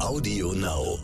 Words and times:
Audio 0.00 0.52
Now. 0.52 0.98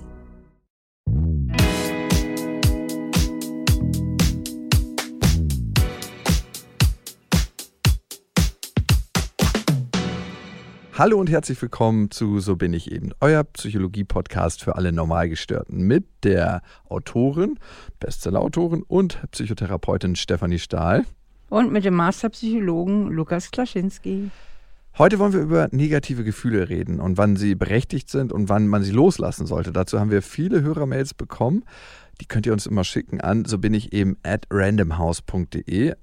Hallo 10.96 11.18
und 11.18 11.28
herzlich 11.28 11.60
willkommen 11.60 12.12
zu 12.12 12.38
So 12.38 12.54
bin 12.54 12.72
ich 12.72 12.92
eben, 12.92 13.10
euer 13.20 13.42
Psychologie-Podcast 13.42 14.62
für 14.62 14.76
alle 14.76 14.92
Normalgestörten 14.92 15.82
mit 15.82 16.06
der 16.22 16.62
Autorin, 16.88 17.58
Bestsellerautorin 17.98 18.84
und 18.84 19.18
Psychotherapeutin 19.32 20.14
Stefanie 20.14 20.60
Stahl. 20.60 21.04
Und 21.50 21.72
mit 21.72 21.84
dem 21.84 21.94
Masterpsychologen 21.94 23.10
Lukas 23.10 23.50
Klaschinski. 23.50 24.30
Heute 24.96 25.18
wollen 25.18 25.32
wir 25.32 25.40
über 25.40 25.68
negative 25.72 26.22
Gefühle 26.22 26.68
reden 26.68 27.00
und 27.00 27.18
wann 27.18 27.34
sie 27.34 27.56
berechtigt 27.56 28.08
sind 28.08 28.32
und 28.32 28.48
wann 28.48 28.68
man 28.68 28.84
sie 28.84 28.92
loslassen 28.92 29.44
sollte. 29.44 29.72
Dazu 29.72 29.98
haben 29.98 30.12
wir 30.12 30.22
viele 30.22 30.62
Hörermails 30.62 31.14
bekommen. 31.14 31.64
Die 32.20 32.26
könnt 32.26 32.46
ihr 32.46 32.52
uns 32.52 32.64
immer 32.64 32.84
schicken 32.84 33.20
an, 33.20 33.44
so 33.44 33.58
bin 33.58 33.74
ich 33.74 33.92
eben 33.92 34.16
at 34.22 34.46
randomhouse.de. 34.50 35.94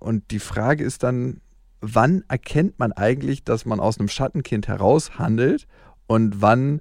Und 0.00 0.30
die 0.30 0.38
Frage 0.38 0.82
ist 0.82 1.02
dann, 1.02 1.42
wann 1.82 2.24
erkennt 2.28 2.78
man 2.78 2.92
eigentlich, 2.92 3.44
dass 3.44 3.66
man 3.66 3.80
aus 3.80 3.98
einem 3.98 4.08
Schattenkind 4.08 4.66
heraus 4.66 5.18
handelt 5.18 5.66
und 6.06 6.40
wann 6.40 6.80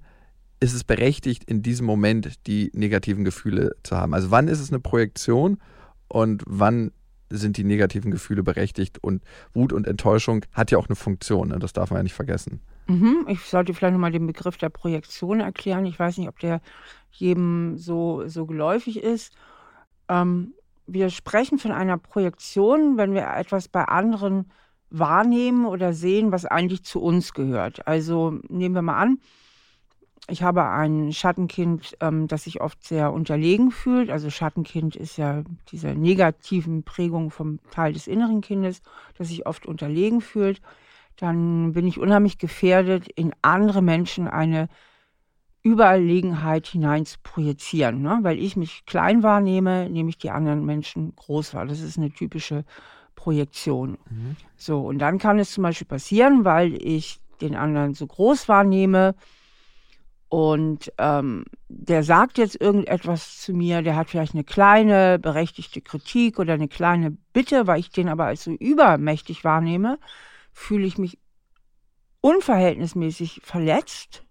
ist 0.61 0.73
es 0.73 0.85
berechtigt, 0.85 1.43
in 1.43 1.61
diesem 1.61 1.85
Moment 1.85 2.47
die 2.47 2.71
negativen 2.73 3.25
Gefühle 3.25 3.75
zu 3.83 3.97
haben? 3.97 4.13
Also 4.13 4.31
wann 4.31 4.47
ist 4.47 4.61
es 4.61 4.71
eine 4.71 4.79
Projektion 4.79 5.57
und 6.07 6.43
wann 6.47 6.91
sind 7.29 7.57
die 7.57 7.63
negativen 7.63 8.11
Gefühle 8.11 8.43
berechtigt 8.43 9.03
und 9.03 9.23
Wut 9.53 9.73
und 9.73 9.87
Enttäuschung 9.87 10.45
hat 10.53 10.71
ja 10.71 10.77
auch 10.77 10.87
eine 10.87 10.95
Funktion, 10.95 11.49
ne? 11.49 11.59
das 11.59 11.73
darf 11.73 11.89
man 11.89 11.99
ja 11.99 12.03
nicht 12.03 12.13
vergessen. 12.13 12.61
Mhm, 12.87 13.25
ich 13.27 13.41
sollte 13.41 13.73
vielleicht 13.73 13.93
nochmal 13.93 14.11
den 14.11 14.27
Begriff 14.27 14.57
der 14.57 14.69
Projektion 14.69 15.39
erklären. 15.39 15.85
Ich 15.85 15.97
weiß 15.97 16.17
nicht, 16.17 16.29
ob 16.29 16.39
der 16.39 16.61
jedem 17.11 17.77
so, 17.77 18.27
so 18.27 18.45
geläufig 18.45 19.01
ist. 19.01 19.33
Ähm, 20.07 20.53
wir 20.85 21.09
sprechen 21.09 21.57
von 21.57 21.71
einer 21.71 21.97
Projektion, 21.97 22.97
wenn 22.97 23.13
wir 23.13 23.27
etwas 23.35 23.67
bei 23.67 23.85
anderen 23.85 24.51
wahrnehmen 24.91 25.65
oder 25.65 25.93
sehen, 25.93 26.31
was 26.31 26.45
eigentlich 26.45 26.83
zu 26.83 27.01
uns 27.01 27.33
gehört. 27.33 27.87
Also 27.87 28.39
nehmen 28.49 28.75
wir 28.75 28.83
mal 28.83 28.97
an, 28.97 29.19
ich 30.27 30.41
habe 30.41 30.67
ein 30.69 31.13
Schattenkind, 31.13 31.97
ähm, 32.01 32.27
das 32.27 32.45
sich 32.45 32.61
oft 32.61 32.83
sehr 32.83 33.13
unterlegen 33.13 33.71
fühlt. 33.71 34.09
Also 34.09 34.29
Schattenkind 34.29 34.95
ist 34.95 35.17
ja 35.17 35.43
diese 35.71 35.89
negativen 35.89 36.83
Prägung 36.83 37.29
vom 37.29 37.59
Teil 37.71 37.93
des 37.93 38.07
inneren 38.07 38.41
Kindes, 38.41 38.81
das 39.17 39.27
sich 39.27 39.45
oft 39.45 39.65
unterlegen 39.65 40.21
fühlt. 40.21 40.61
Dann 41.17 41.73
bin 41.73 41.87
ich 41.87 41.99
unheimlich 41.99 42.39
gefährdet, 42.39 43.07
in 43.15 43.33
andere 43.41 43.81
Menschen 43.81 44.27
eine 44.27 44.67
Überlegenheit 45.63 46.67
hinein 46.67 47.05
zu 47.05 47.17
projizieren. 47.21 48.01
Ne? 48.01 48.19
Weil 48.21 48.39
ich 48.39 48.55
mich 48.55 48.85
klein 48.85 49.23
wahrnehme, 49.23 49.89
nehme 49.89 50.09
ich 50.09 50.17
die 50.17 50.31
anderen 50.31 50.65
Menschen 50.65 51.15
groß 51.15 51.53
wahr. 51.53 51.65
Das 51.65 51.81
ist 51.81 51.97
eine 51.97 52.11
typische 52.11 52.65
Projektion. 53.15 53.97
Mhm. 54.09 54.35
So, 54.57 54.81
und 54.81 54.99
dann 54.99 55.19
kann 55.19 55.39
es 55.39 55.51
zum 55.51 55.63
Beispiel 55.63 55.87
passieren, 55.87 56.45
weil 56.45 56.73
ich 56.81 57.19
den 57.41 57.55
anderen 57.55 57.93
so 57.93 58.07
groß 58.07 58.47
wahrnehme, 58.47 59.15
und 60.35 60.91
ähm, 60.97 61.45
der 61.69 62.03
sagt 62.03 62.37
jetzt 62.39 62.59
irgendetwas 62.59 63.39
zu 63.39 63.53
mir, 63.53 63.81
der 63.81 63.95
hat 63.95 64.09
vielleicht 64.09 64.33
eine 64.33 64.43
kleine 64.43 65.17
berechtigte 65.17 65.79
Kritik 65.79 66.39
oder 66.39 66.55
eine 66.55 66.67
kleine 66.67 67.11
Bitte, 67.31 67.67
weil 67.67 67.79
ich 67.79 67.89
den 67.89 68.09
aber 68.09 68.25
als 68.25 68.43
so 68.43 68.51
übermächtig 68.51 69.45
wahrnehme, 69.45 69.97
fühle 70.51 70.85
ich 70.87 70.97
mich 70.97 71.17
unverhältnismäßig 72.19 73.43
verletzt 73.45 74.25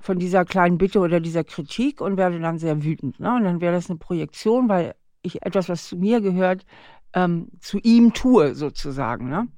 von 0.00 0.18
dieser 0.18 0.46
kleinen 0.46 0.78
Bitte 0.78 1.00
oder 1.00 1.20
dieser 1.20 1.44
Kritik 1.44 2.00
und 2.00 2.16
werde 2.16 2.40
dann 2.40 2.56
sehr 2.56 2.82
wütend. 2.82 3.20
Ne? 3.20 3.34
Und 3.34 3.44
dann 3.44 3.60
wäre 3.60 3.74
das 3.74 3.90
eine 3.90 3.98
Projektion, 3.98 4.70
weil 4.70 4.94
ich 5.20 5.44
etwas, 5.44 5.68
was 5.68 5.86
zu 5.86 5.98
mir 5.98 6.22
gehört, 6.22 6.64
ähm, 7.12 7.48
zu 7.60 7.76
ihm 7.76 8.14
tue, 8.14 8.54
sozusagen. 8.54 9.28
Ne? 9.28 9.48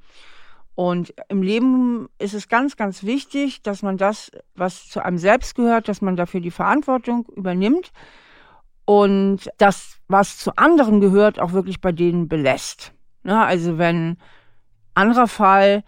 Und 0.81 1.13
im 1.29 1.43
Leben 1.43 2.09
ist 2.19 2.33
es 2.33 2.49
ganz, 2.49 2.75
ganz 2.75 3.05
wichtig, 3.05 3.61
dass 3.61 3.83
man 3.83 3.99
das, 3.99 4.31
was 4.55 4.89
zu 4.89 5.05
einem 5.05 5.19
selbst 5.19 5.55
gehört, 5.55 5.89
dass 5.89 6.01
man 6.01 6.17
dafür 6.17 6.41
die 6.41 6.51
Verantwortung 6.51 7.27
übernimmt 7.37 7.93
und 8.87 9.41
das, 9.59 9.99
was 10.09 10.39
zu 10.39 10.57
anderen 10.57 11.03
gehört, 11.03 11.39
auch 11.39 11.53
wirklich 11.53 11.83
bei 11.83 11.93
denen 11.93 12.29
belässt. 12.29 12.95
Ja, 13.25 13.45
also 13.45 13.77
wenn 13.77 14.17
anderer 14.95 15.29
Fall, 15.29 15.85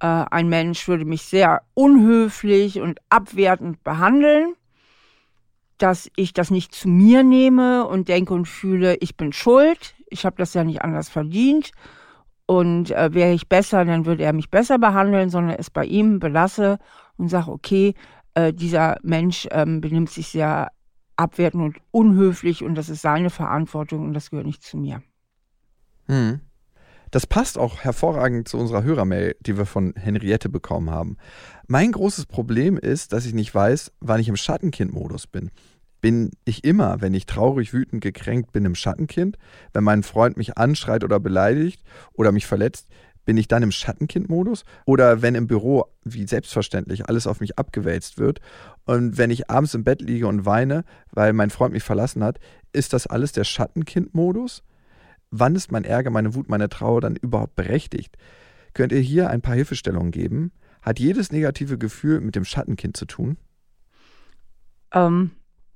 äh, 0.00 0.06
ein 0.06 0.50
Mensch 0.50 0.86
würde 0.86 1.06
mich 1.06 1.22
sehr 1.22 1.62
unhöflich 1.72 2.82
und 2.82 3.00
abwertend 3.08 3.82
behandeln, 3.84 4.52
dass 5.78 6.10
ich 6.14 6.34
das 6.34 6.50
nicht 6.50 6.74
zu 6.74 6.90
mir 6.90 7.22
nehme 7.22 7.86
und 7.86 8.08
denke 8.08 8.34
und 8.34 8.48
fühle, 8.48 8.96
ich 8.96 9.16
bin 9.16 9.32
schuld, 9.32 9.94
ich 10.08 10.26
habe 10.26 10.36
das 10.36 10.52
ja 10.52 10.62
nicht 10.62 10.82
anders 10.82 11.08
verdient 11.08 11.72
und 12.46 12.90
äh, 12.90 13.14
wäre 13.14 13.32
ich 13.32 13.48
besser, 13.48 13.84
dann 13.84 14.06
würde 14.06 14.24
er 14.24 14.32
mich 14.32 14.50
besser 14.50 14.78
behandeln, 14.78 15.30
sondern 15.30 15.56
es 15.56 15.70
bei 15.70 15.84
ihm 15.84 16.18
belasse 16.18 16.78
und 17.16 17.28
sage, 17.28 17.50
okay, 17.50 17.94
äh, 18.34 18.52
dieser 18.52 18.98
Mensch 19.02 19.48
ähm, 19.50 19.80
benimmt 19.80 20.10
sich 20.10 20.28
sehr 20.28 20.70
abwertend 21.16 21.62
und 21.62 21.76
unhöflich 21.90 22.64
und 22.64 22.74
das 22.74 22.88
ist 22.88 23.02
seine 23.02 23.30
Verantwortung 23.30 24.04
und 24.04 24.14
das 24.14 24.30
gehört 24.30 24.46
nicht 24.46 24.62
zu 24.62 24.76
mir. 24.76 25.02
Hm. 26.06 26.40
Das 27.10 27.28
passt 27.28 27.58
auch 27.58 27.78
hervorragend 27.78 28.48
zu 28.48 28.58
unserer 28.58 28.82
Hörermail, 28.82 29.36
die 29.38 29.56
wir 29.56 29.66
von 29.66 29.94
Henriette 29.96 30.48
bekommen 30.48 30.90
haben. 30.90 31.16
Mein 31.68 31.92
großes 31.92 32.26
Problem 32.26 32.76
ist, 32.76 33.12
dass 33.12 33.24
ich 33.24 33.34
nicht 33.34 33.54
weiß, 33.54 33.92
wann 34.00 34.20
ich 34.20 34.28
im 34.28 34.36
Schattenkind-Modus 34.36 35.28
bin 35.28 35.52
bin 36.04 36.32
ich 36.44 36.64
immer, 36.64 37.00
wenn 37.00 37.14
ich 37.14 37.24
traurig, 37.24 37.72
wütend, 37.72 38.02
gekränkt 38.02 38.52
bin, 38.52 38.66
im 38.66 38.74
Schattenkind. 38.74 39.38
Wenn 39.72 39.84
mein 39.84 40.02
Freund 40.02 40.36
mich 40.36 40.58
anschreit 40.58 41.02
oder 41.02 41.18
beleidigt 41.18 41.82
oder 42.12 42.30
mich 42.30 42.44
verletzt, 42.44 42.88
bin 43.24 43.38
ich 43.38 43.48
dann 43.48 43.62
im 43.62 43.70
Schattenkind-Modus? 43.70 44.66
Oder 44.84 45.22
wenn 45.22 45.34
im 45.34 45.46
Büro, 45.46 45.86
wie 46.04 46.26
selbstverständlich, 46.26 47.08
alles 47.08 47.26
auf 47.26 47.40
mich 47.40 47.58
abgewälzt 47.58 48.18
wird 48.18 48.42
und 48.84 49.16
wenn 49.16 49.30
ich 49.30 49.48
abends 49.48 49.72
im 49.72 49.82
Bett 49.82 50.02
liege 50.02 50.26
und 50.26 50.44
weine, 50.44 50.84
weil 51.10 51.32
mein 51.32 51.48
Freund 51.48 51.72
mich 51.72 51.84
verlassen 51.84 52.22
hat, 52.22 52.38
ist 52.74 52.92
das 52.92 53.06
alles 53.06 53.32
der 53.32 53.44
Schattenkind-Modus? 53.44 54.62
Wann 55.30 55.56
ist 55.56 55.72
mein 55.72 55.84
Ärger, 55.84 56.10
meine 56.10 56.34
Wut, 56.34 56.50
meine 56.50 56.68
Trauer 56.68 57.00
dann 57.00 57.16
überhaupt 57.16 57.54
berechtigt? 57.54 58.18
Könnt 58.74 58.92
ihr 58.92 59.00
hier 59.00 59.30
ein 59.30 59.40
paar 59.40 59.54
Hilfestellungen 59.54 60.10
geben? 60.10 60.52
Hat 60.82 61.00
jedes 61.00 61.32
negative 61.32 61.78
Gefühl 61.78 62.20
mit 62.20 62.36
dem 62.36 62.44
Schattenkind 62.44 62.94
zu 62.94 63.06
tun? 63.06 63.38
Ähm, 64.92 65.30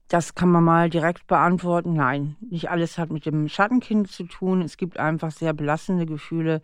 das 0.09 0.35
kann 0.35 0.51
man 0.51 0.65
mal 0.65 0.91
direkt 0.91 1.27
beantworten. 1.27 1.93
Nein, 1.95 2.37
nicht 2.41 2.71
alles 2.71 2.99
hat 2.99 3.11
mit 3.11 3.27
dem 3.27 3.49
Schattenkind 3.49 4.11
zu 4.11 4.25
tun. 4.25 4.63
Es 4.63 4.77
gibt 4.77 4.99
einfach 4.99 5.31
sehr 5.31 5.53
belastende 5.53 6.07
Gefühle, 6.07 6.63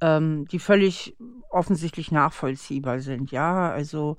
ähm, 0.00 0.46
die 0.48 0.60
völlig 0.60 1.16
offensichtlich 1.50 2.12
nachvollziehbar 2.12 3.00
sind. 3.00 3.32
Ja, 3.32 3.70
also 3.70 4.16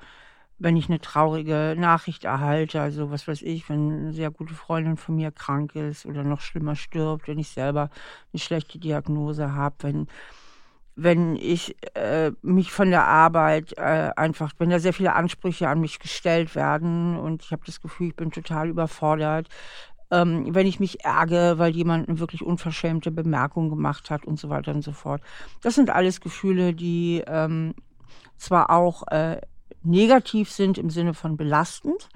wenn 0.59 0.75
ich 0.75 0.89
eine 0.89 0.99
traurige 0.99 1.75
Nachricht 1.77 2.25
erhalte, 2.25 2.81
also 2.81 3.11
was 3.11 3.27
weiß 3.27 3.43
ich, 3.43 3.69
wenn 3.69 3.91
eine 3.91 4.13
sehr 4.13 4.29
gute 4.29 4.53
Freundin 4.53 4.97
von 4.97 5.15
mir 5.15 5.31
krank 5.31 5.75
ist 5.75 6.05
oder 6.05 6.23
noch 6.23 6.41
schlimmer 6.41 6.75
stirbt, 6.75 7.29
wenn 7.29 7.39
ich 7.39 7.49
selber 7.49 7.89
eine 8.33 8.39
schlechte 8.41 8.77
Diagnose 8.77 9.53
habe, 9.53 9.75
wenn 9.81 10.07
wenn 11.01 11.35
ich 11.35 11.75
äh, 11.95 12.31
mich 12.41 12.71
von 12.71 12.89
der 12.89 13.05
Arbeit 13.05 13.77
äh, 13.77 14.11
einfach, 14.15 14.51
wenn 14.57 14.69
da 14.69 14.79
sehr 14.79 14.93
viele 14.93 15.13
Ansprüche 15.13 15.69
an 15.69 15.79
mich 15.79 15.99
gestellt 15.99 16.55
werden 16.55 17.17
und 17.17 17.43
ich 17.43 17.51
habe 17.51 17.61
das 17.65 17.81
Gefühl, 17.81 18.09
ich 18.09 18.15
bin 18.15 18.31
total 18.31 18.69
überfordert, 18.69 19.47
ähm, 20.11 20.53
wenn 20.53 20.67
ich 20.67 20.79
mich 20.79 21.05
ärgere, 21.05 21.57
weil 21.57 21.75
jemand 21.75 22.09
eine 22.09 22.19
wirklich 22.19 22.43
unverschämte 22.43 23.11
Bemerkung 23.11 23.69
gemacht 23.69 24.09
hat 24.09 24.25
und 24.25 24.39
so 24.39 24.49
weiter 24.49 24.71
und 24.71 24.83
so 24.83 24.91
fort. 24.91 25.21
Das 25.61 25.75
sind 25.75 25.89
alles 25.89 26.19
Gefühle, 26.19 26.73
die 26.73 27.23
ähm, 27.27 27.75
zwar 28.37 28.69
auch 28.69 29.07
äh, 29.07 29.39
negativ 29.83 30.51
sind 30.51 30.77
im 30.77 30.89
Sinne 30.89 31.13
von 31.13 31.37
belastend, 31.37 32.09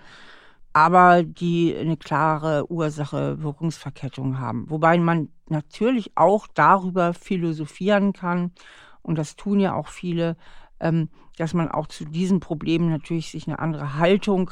aber 0.73 1.23
die 1.23 1.75
eine 1.75 1.97
klare 1.97 2.69
Ursache-Wirkungsverkettung 2.69 4.39
haben. 4.39 4.69
Wobei 4.69 4.97
man 4.97 5.29
natürlich 5.47 6.11
auch 6.15 6.47
darüber 6.47 7.13
philosophieren 7.13 8.13
kann, 8.13 8.51
und 9.03 9.17
das 9.17 9.35
tun 9.35 9.59
ja 9.59 9.75
auch 9.75 9.89
viele, 9.89 10.35
ähm, 10.79 11.09
dass 11.37 11.53
man 11.53 11.69
auch 11.69 11.87
zu 11.87 12.05
diesen 12.05 12.39
Problemen 12.39 12.89
natürlich 12.89 13.31
sich 13.31 13.47
eine 13.47 13.59
andere 13.59 13.97
Haltung 13.97 14.51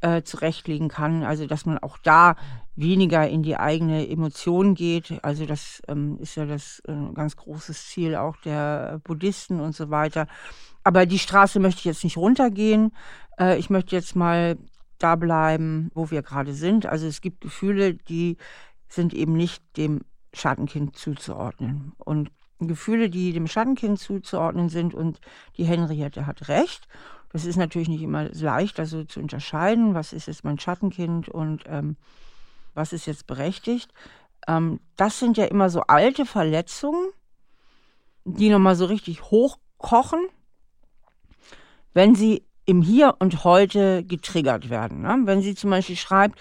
äh, 0.00 0.22
zurechtlegen 0.22 0.88
kann. 0.88 1.22
Also 1.22 1.46
dass 1.46 1.66
man 1.66 1.78
auch 1.78 1.98
da 1.98 2.36
weniger 2.74 3.28
in 3.28 3.42
die 3.42 3.56
eigene 3.56 4.08
Emotion 4.08 4.74
geht. 4.74 5.22
Also 5.22 5.44
das 5.44 5.82
ähm, 5.88 6.18
ist 6.20 6.36
ja 6.36 6.46
das 6.46 6.82
äh, 6.86 7.12
ganz 7.14 7.36
großes 7.36 7.88
Ziel 7.88 8.16
auch 8.16 8.36
der 8.38 9.00
Buddhisten 9.04 9.60
und 9.60 9.74
so 9.74 9.90
weiter. 9.90 10.26
Aber 10.84 11.06
die 11.06 11.18
Straße 11.18 11.60
möchte 11.60 11.80
ich 11.80 11.84
jetzt 11.84 12.04
nicht 12.04 12.16
runtergehen. 12.16 12.92
Äh, 13.38 13.58
ich 13.58 13.70
möchte 13.70 13.94
jetzt 13.94 14.16
mal 14.16 14.56
da 15.02 15.16
bleiben, 15.16 15.90
wo 15.94 16.10
wir 16.10 16.22
gerade 16.22 16.54
sind. 16.54 16.86
Also 16.86 17.06
es 17.06 17.20
gibt 17.20 17.40
Gefühle, 17.40 17.94
die 17.94 18.36
sind 18.88 19.14
eben 19.14 19.32
nicht 19.32 19.62
dem 19.76 20.02
Schattenkind 20.32 20.96
zuzuordnen. 20.96 21.92
Und 21.98 22.30
Gefühle, 22.60 23.10
die 23.10 23.32
dem 23.32 23.46
Schattenkind 23.46 23.98
zuzuordnen 23.98 24.68
sind, 24.68 24.94
und 24.94 25.20
die 25.56 25.64
Henriette 25.64 26.26
hat 26.26 26.48
recht, 26.48 26.86
Das 27.32 27.46
ist 27.46 27.56
natürlich 27.56 27.88
nicht 27.88 28.02
immer 28.02 28.28
leicht, 28.28 28.78
also 28.78 29.04
zu 29.04 29.18
unterscheiden, 29.18 29.94
was 29.94 30.12
ist 30.12 30.26
jetzt 30.26 30.44
mein 30.44 30.58
Schattenkind 30.58 31.28
und 31.28 31.64
ähm, 31.66 31.96
was 32.74 32.92
ist 32.92 33.06
jetzt 33.06 33.26
berechtigt. 33.26 33.92
Ähm, 34.46 34.80
das 34.96 35.18
sind 35.18 35.38
ja 35.38 35.46
immer 35.46 35.70
so 35.70 35.80
alte 35.82 36.26
Verletzungen, 36.26 37.10
die 38.24 38.50
nochmal 38.50 38.76
so 38.76 38.84
richtig 38.84 39.22
hochkochen, 39.22 40.20
wenn 41.94 42.14
sie 42.14 42.44
im 42.64 42.82
Hier 42.82 43.16
und 43.18 43.44
Heute 43.44 44.04
getriggert 44.04 44.70
werden. 44.70 45.02
Ne? 45.02 45.22
Wenn 45.24 45.42
sie 45.42 45.54
zum 45.54 45.70
Beispiel 45.70 45.96
schreibt, 45.96 46.38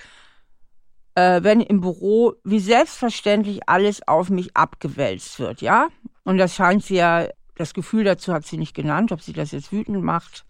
äh, 1.16 1.44
wenn 1.44 1.62
im 1.62 1.82
Büro 1.82 2.34
wie 2.44 2.60
selbstverständlich 2.60 3.68
alles 3.68 4.08
auf 4.08 4.30
mich 4.30 4.56
abgewälzt 4.56 5.40
wird, 5.40 5.62
ja? 5.62 5.88
Und 6.24 6.38
das 6.38 6.56
scheint 6.56 6.84
sie 6.84 6.96
ja, 6.96 7.28
das 7.56 7.74
Gefühl 7.74 8.04
dazu 8.04 8.34
hat 8.34 8.46
sie 8.46 8.58
nicht 8.58 8.76
genannt, 8.76 9.12
ob 9.12 9.22
sie 9.22 9.34
das 9.34 9.52
jetzt 9.52 9.72
wütend 9.72 10.04
macht 10.04 10.46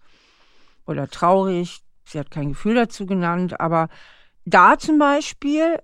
oder 0.86 1.08
traurig. 1.08 1.82
Sie 2.04 2.18
hat 2.18 2.30
kein 2.30 2.50
Gefühl 2.50 2.74
dazu 2.74 3.06
genannt, 3.06 3.60
aber 3.60 3.88
da 4.44 4.78
zum 4.78 4.98
Beispiel 4.98 5.78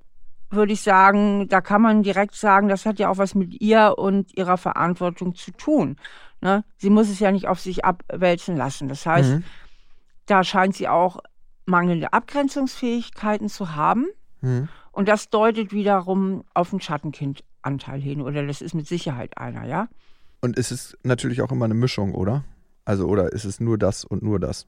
würde 0.51 0.73
ich 0.73 0.81
sagen, 0.81 1.49
da 1.49 1.61
kann 1.61 1.83
man 1.83 2.03
direkt 2.03 2.35
sagen, 2.35 2.69
das 2.69 2.87
hat 2.87 2.99
ja 2.99 3.11
auch 3.11 3.19
was 3.19 3.35
mit 3.35 3.61
ihr 3.61 3.95
und 3.99 4.35
ihrer 4.37 4.57
Verantwortung 4.57 5.35
zu 5.35 5.51
tun. 5.53 5.97
Ne? 6.41 6.65
Sie 6.79 6.91
muss 6.91 7.09
es 7.09 7.19
ja 7.19 7.31
nicht 7.33 7.49
auf 7.49 7.61
sich 7.61 7.85
abwälzen 7.85 8.57
lassen. 8.57 8.89
Das 8.89 9.05
heißt, 9.05 9.31
mhm. 9.31 9.45
Da 10.29 10.45
scheint 10.45 10.77
sie 10.77 10.89
auch 10.89 11.19
mangelnde 11.67 12.13
Abgrenzungsfähigkeiten 12.13 13.49
zu 13.49 13.75
haben. 13.75 14.07
Mhm. 14.41 14.69
Und 14.93 15.09
das 15.09 15.31
deutet 15.31 15.73
wiederum 15.73 16.45
auf 16.55 16.73
einen 16.73 16.81
Schattenkindanteil 16.81 18.01
hin. 18.01 18.21
Oder 18.21 18.47
das 18.47 18.63
ist 18.63 18.75
mit 18.75 18.87
Sicherheit 18.87 19.39
einer, 19.39 19.67
ja. 19.67 19.89
Und 20.41 20.59
es 20.59 20.71
ist 20.71 20.97
natürlich 21.03 21.43
auch 21.43 21.51
immer 21.51 21.65
eine 21.65 21.75
Mischung, 21.75 22.15
oder? 22.15 22.45
Also, 22.85 23.07
oder 23.07 23.33
ist 23.33 23.45
es 23.45 23.61
nur 23.61 23.77
das 23.77 24.05
und 24.05 24.23
nur 24.23 24.39
das? 24.39 24.67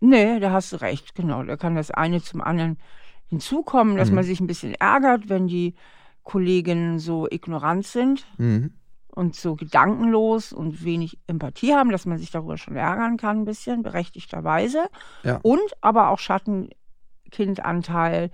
Nee, 0.00 0.40
da 0.40 0.52
hast 0.52 0.72
du 0.72 0.80
recht, 0.80 1.14
genau. 1.14 1.42
Da 1.42 1.56
kann 1.56 1.74
das 1.74 1.90
eine 1.90 2.22
zum 2.22 2.40
anderen 2.40 2.78
hinzukommen, 3.26 3.96
dass 3.96 4.08
mhm. 4.08 4.16
man 4.16 4.24
sich 4.24 4.40
ein 4.40 4.46
bisschen 4.46 4.74
ärgert, 4.74 5.28
wenn 5.28 5.46
die 5.46 5.74
Kolleginnen 6.22 6.98
so 6.98 7.28
ignorant 7.30 7.86
sind 7.86 8.26
mhm. 8.38 8.72
Und 9.14 9.36
so 9.36 9.56
gedankenlos 9.56 10.52
und 10.52 10.84
wenig 10.84 11.18
Empathie 11.26 11.74
haben, 11.74 11.90
dass 11.90 12.06
man 12.06 12.18
sich 12.18 12.30
darüber 12.30 12.56
schon 12.56 12.76
ärgern 12.76 13.16
kann, 13.16 13.40
ein 13.40 13.44
bisschen, 13.44 13.82
berechtigterweise. 13.82 14.88
Ja. 15.22 15.40
Und 15.42 15.60
aber 15.80 16.10
auch 16.10 16.18
Schattenkindanteil. 16.18 18.30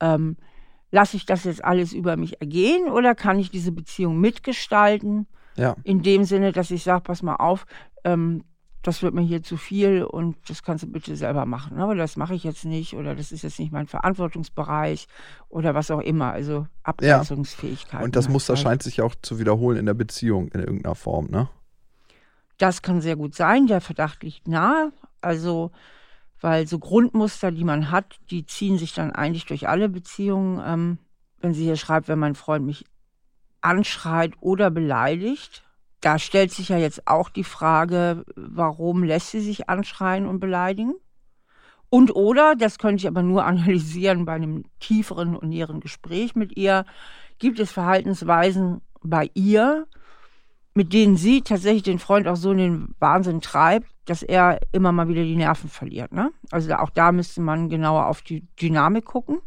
Ähm, 0.00 0.36
Lasse 0.92 1.16
ich 1.16 1.26
das 1.26 1.44
jetzt 1.44 1.64
alles 1.64 1.92
über 1.92 2.16
mich 2.16 2.40
ergehen 2.40 2.88
oder 2.88 3.14
kann 3.14 3.38
ich 3.38 3.50
diese 3.50 3.72
Beziehung 3.72 4.20
mitgestalten? 4.20 5.26
Ja. 5.56 5.74
In 5.82 6.02
dem 6.02 6.24
Sinne, 6.24 6.52
dass 6.52 6.70
ich 6.70 6.84
sage, 6.84 7.02
pass 7.02 7.22
mal 7.22 7.36
auf, 7.36 7.66
ähm, 8.04 8.44
das 8.86 9.02
wird 9.02 9.14
mir 9.14 9.22
hier 9.22 9.42
zu 9.42 9.56
viel 9.56 10.04
und 10.04 10.36
das 10.48 10.62
kannst 10.62 10.84
du 10.84 10.86
bitte 10.86 11.16
selber 11.16 11.44
machen. 11.44 11.78
Aber 11.78 11.96
das 11.96 12.16
mache 12.16 12.34
ich 12.34 12.44
jetzt 12.44 12.64
nicht 12.64 12.94
oder 12.94 13.16
das 13.16 13.32
ist 13.32 13.42
jetzt 13.42 13.58
nicht 13.58 13.72
mein 13.72 13.88
Verantwortungsbereich 13.88 15.08
oder 15.48 15.74
was 15.74 15.90
auch 15.90 16.00
immer. 16.00 16.30
Also 16.30 16.68
Abgrenzungsfähigkeit. 16.84 18.00
Ja. 18.00 18.04
Und 18.04 18.14
das 18.14 18.28
Muster 18.28 18.56
scheint 18.56 18.84
sich 18.84 19.02
auch 19.02 19.14
zu 19.20 19.40
wiederholen 19.40 19.78
in 19.78 19.86
der 19.86 19.94
Beziehung 19.94 20.48
in 20.48 20.60
irgendeiner 20.60 20.94
Form, 20.94 21.26
ne? 21.30 21.48
Das 22.58 22.80
kann 22.80 23.00
sehr 23.00 23.16
gut 23.16 23.34
sein. 23.34 23.66
Der 23.66 23.80
Verdacht 23.80 24.22
liegt 24.22 24.48
nahe. 24.48 24.92
Also, 25.20 25.72
weil 26.40 26.66
so 26.66 26.78
Grundmuster, 26.78 27.50
die 27.50 27.64
man 27.64 27.90
hat, 27.90 28.18
die 28.30 28.46
ziehen 28.46 28.78
sich 28.78 28.94
dann 28.94 29.12
eigentlich 29.12 29.44
durch 29.46 29.68
alle 29.68 29.88
Beziehungen. 29.88 30.62
Ähm, 30.64 30.98
wenn 31.40 31.52
sie 31.52 31.64
hier 31.64 31.76
schreibt, 31.76 32.08
wenn 32.08 32.18
mein 32.18 32.34
Freund 32.34 32.64
mich 32.64 32.86
anschreit 33.60 34.32
oder 34.40 34.70
beleidigt, 34.70 35.65
da 36.00 36.18
stellt 36.18 36.52
sich 36.52 36.68
ja 36.68 36.78
jetzt 36.78 37.06
auch 37.06 37.28
die 37.28 37.44
Frage, 37.44 38.24
warum 38.36 39.02
lässt 39.02 39.30
sie 39.30 39.40
sich 39.40 39.68
anschreien 39.68 40.26
und 40.26 40.40
beleidigen? 40.40 40.94
Und 41.88 42.14
oder, 42.14 42.54
das 42.56 42.78
könnte 42.78 43.02
ich 43.02 43.08
aber 43.08 43.22
nur 43.22 43.44
analysieren 43.46 44.24
bei 44.24 44.34
einem 44.34 44.64
tieferen 44.80 45.36
und 45.36 45.48
näheren 45.48 45.80
Gespräch 45.80 46.34
mit 46.34 46.56
ihr, 46.56 46.84
gibt 47.38 47.58
es 47.60 47.72
Verhaltensweisen 47.72 48.80
bei 49.02 49.30
ihr, 49.34 49.86
mit 50.74 50.92
denen 50.92 51.16
sie 51.16 51.40
tatsächlich 51.40 51.84
den 51.84 51.98
Freund 51.98 52.28
auch 52.28 52.36
so 52.36 52.52
in 52.52 52.58
den 52.58 52.94
Wahnsinn 52.98 53.40
treibt, 53.40 53.88
dass 54.04 54.22
er 54.22 54.60
immer 54.72 54.92
mal 54.92 55.08
wieder 55.08 55.22
die 55.22 55.36
Nerven 55.36 55.70
verliert. 55.70 56.12
Ne? 56.12 56.30
Also 56.50 56.74
auch 56.74 56.90
da 56.90 57.12
müsste 57.12 57.40
man 57.40 57.68
genauer 57.68 58.06
auf 58.06 58.22
die 58.22 58.46
Dynamik 58.60 59.06
gucken. 59.06 59.40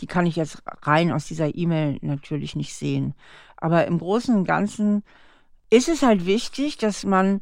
Die 0.00 0.06
kann 0.06 0.26
ich 0.26 0.36
jetzt 0.36 0.62
rein 0.82 1.12
aus 1.12 1.26
dieser 1.26 1.54
E-Mail 1.54 1.98
natürlich 2.02 2.56
nicht 2.56 2.74
sehen. 2.74 3.14
Aber 3.56 3.86
im 3.86 3.98
Großen 3.98 4.36
und 4.36 4.44
Ganzen 4.44 5.02
ist 5.70 5.88
es 5.88 6.02
halt 6.02 6.26
wichtig, 6.26 6.78
dass 6.78 7.04
man 7.04 7.40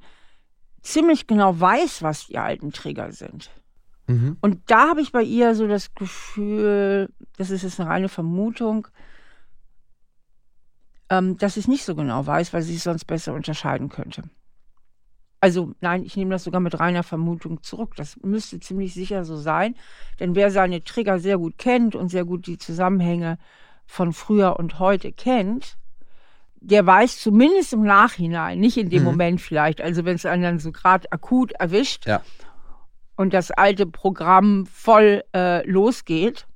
ziemlich 0.83 1.27
genau 1.27 1.59
weiß, 1.59 2.03
was 2.03 2.27
die 2.27 2.39
alten 2.39 2.73
Trigger 2.73 3.13
sind. 3.13 3.51
Mhm. 4.07 4.37
Und 4.41 4.71
da 4.71 4.89
habe 4.89 5.01
ich 5.01 5.13
bei 5.13 5.23
ihr 5.23 5.55
so 5.55 5.67
das 5.67 5.95
Gefühl, 5.95 7.13
das 7.37 7.51
ist 7.51 7.63
jetzt 7.63 7.81
eine 7.81 7.91
reine 7.91 8.09
Vermutung, 8.09 8.89
ähm, 11.11 11.37
dass 11.39 11.57
ich 11.57 11.65
es 11.65 11.69
nicht 11.69 11.85
so 11.85 11.95
genau 11.95 12.27
weiß, 12.27 12.53
weil 12.53 12.63
sie 12.63 12.77
es 12.77 12.85
sonst 12.85 13.05
besser 13.05 13.35
unterscheiden 13.35 13.89
könnte. 13.89 14.23
Also 15.41 15.75
nein, 15.81 16.05
ich 16.05 16.17
nehme 16.17 16.31
das 16.31 16.45
sogar 16.45 16.61
mit 16.61 16.79
reiner 16.81 17.03
Vermutung 17.03 17.63
zurück. 17.63 17.95
Das 17.97 18.17
müsste 18.23 18.59
ziemlich 18.59 18.95
sicher 18.95 19.25
so 19.25 19.37
sein. 19.37 19.77
Denn 20.19 20.35
wer 20.35 20.51
seine 20.51 20.83
Trigger 20.83 21.19
sehr 21.19 21.39
gut 21.39 21.59
kennt 21.59 21.95
und 21.95 22.09
sehr 22.09 22.25
gut 22.25 22.47
die 22.47 22.59
Zusammenhänge 22.59 23.39
von 23.87 24.13
früher 24.13 24.59
und 24.59 24.79
heute 24.79 25.13
kennt, 25.13 25.77
der 26.67 26.85
weiß 26.85 27.21
zumindest 27.21 27.73
im 27.73 27.83
Nachhinein, 27.83 28.59
nicht 28.59 28.77
in 28.77 28.91
dem 28.91 29.01
mhm. 29.01 29.09
Moment 29.11 29.41
vielleicht, 29.41 29.81
also 29.81 30.05
wenn 30.05 30.17
es 30.17 30.27
einen 30.27 30.43
dann 30.43 30.59
so 30.59 30.73
gerade 30.73 31.11
akut 31.13 31.53
erwischt 31.53 32.07
ja. 32.07 32.23
und 33.15 33.33
das 33.33 33.53
alte 33.53 33.87
Programm 33.87 34.67
voll 34.67 35.23
äh, 35.35 35.65
losgeht, 35.69 36.47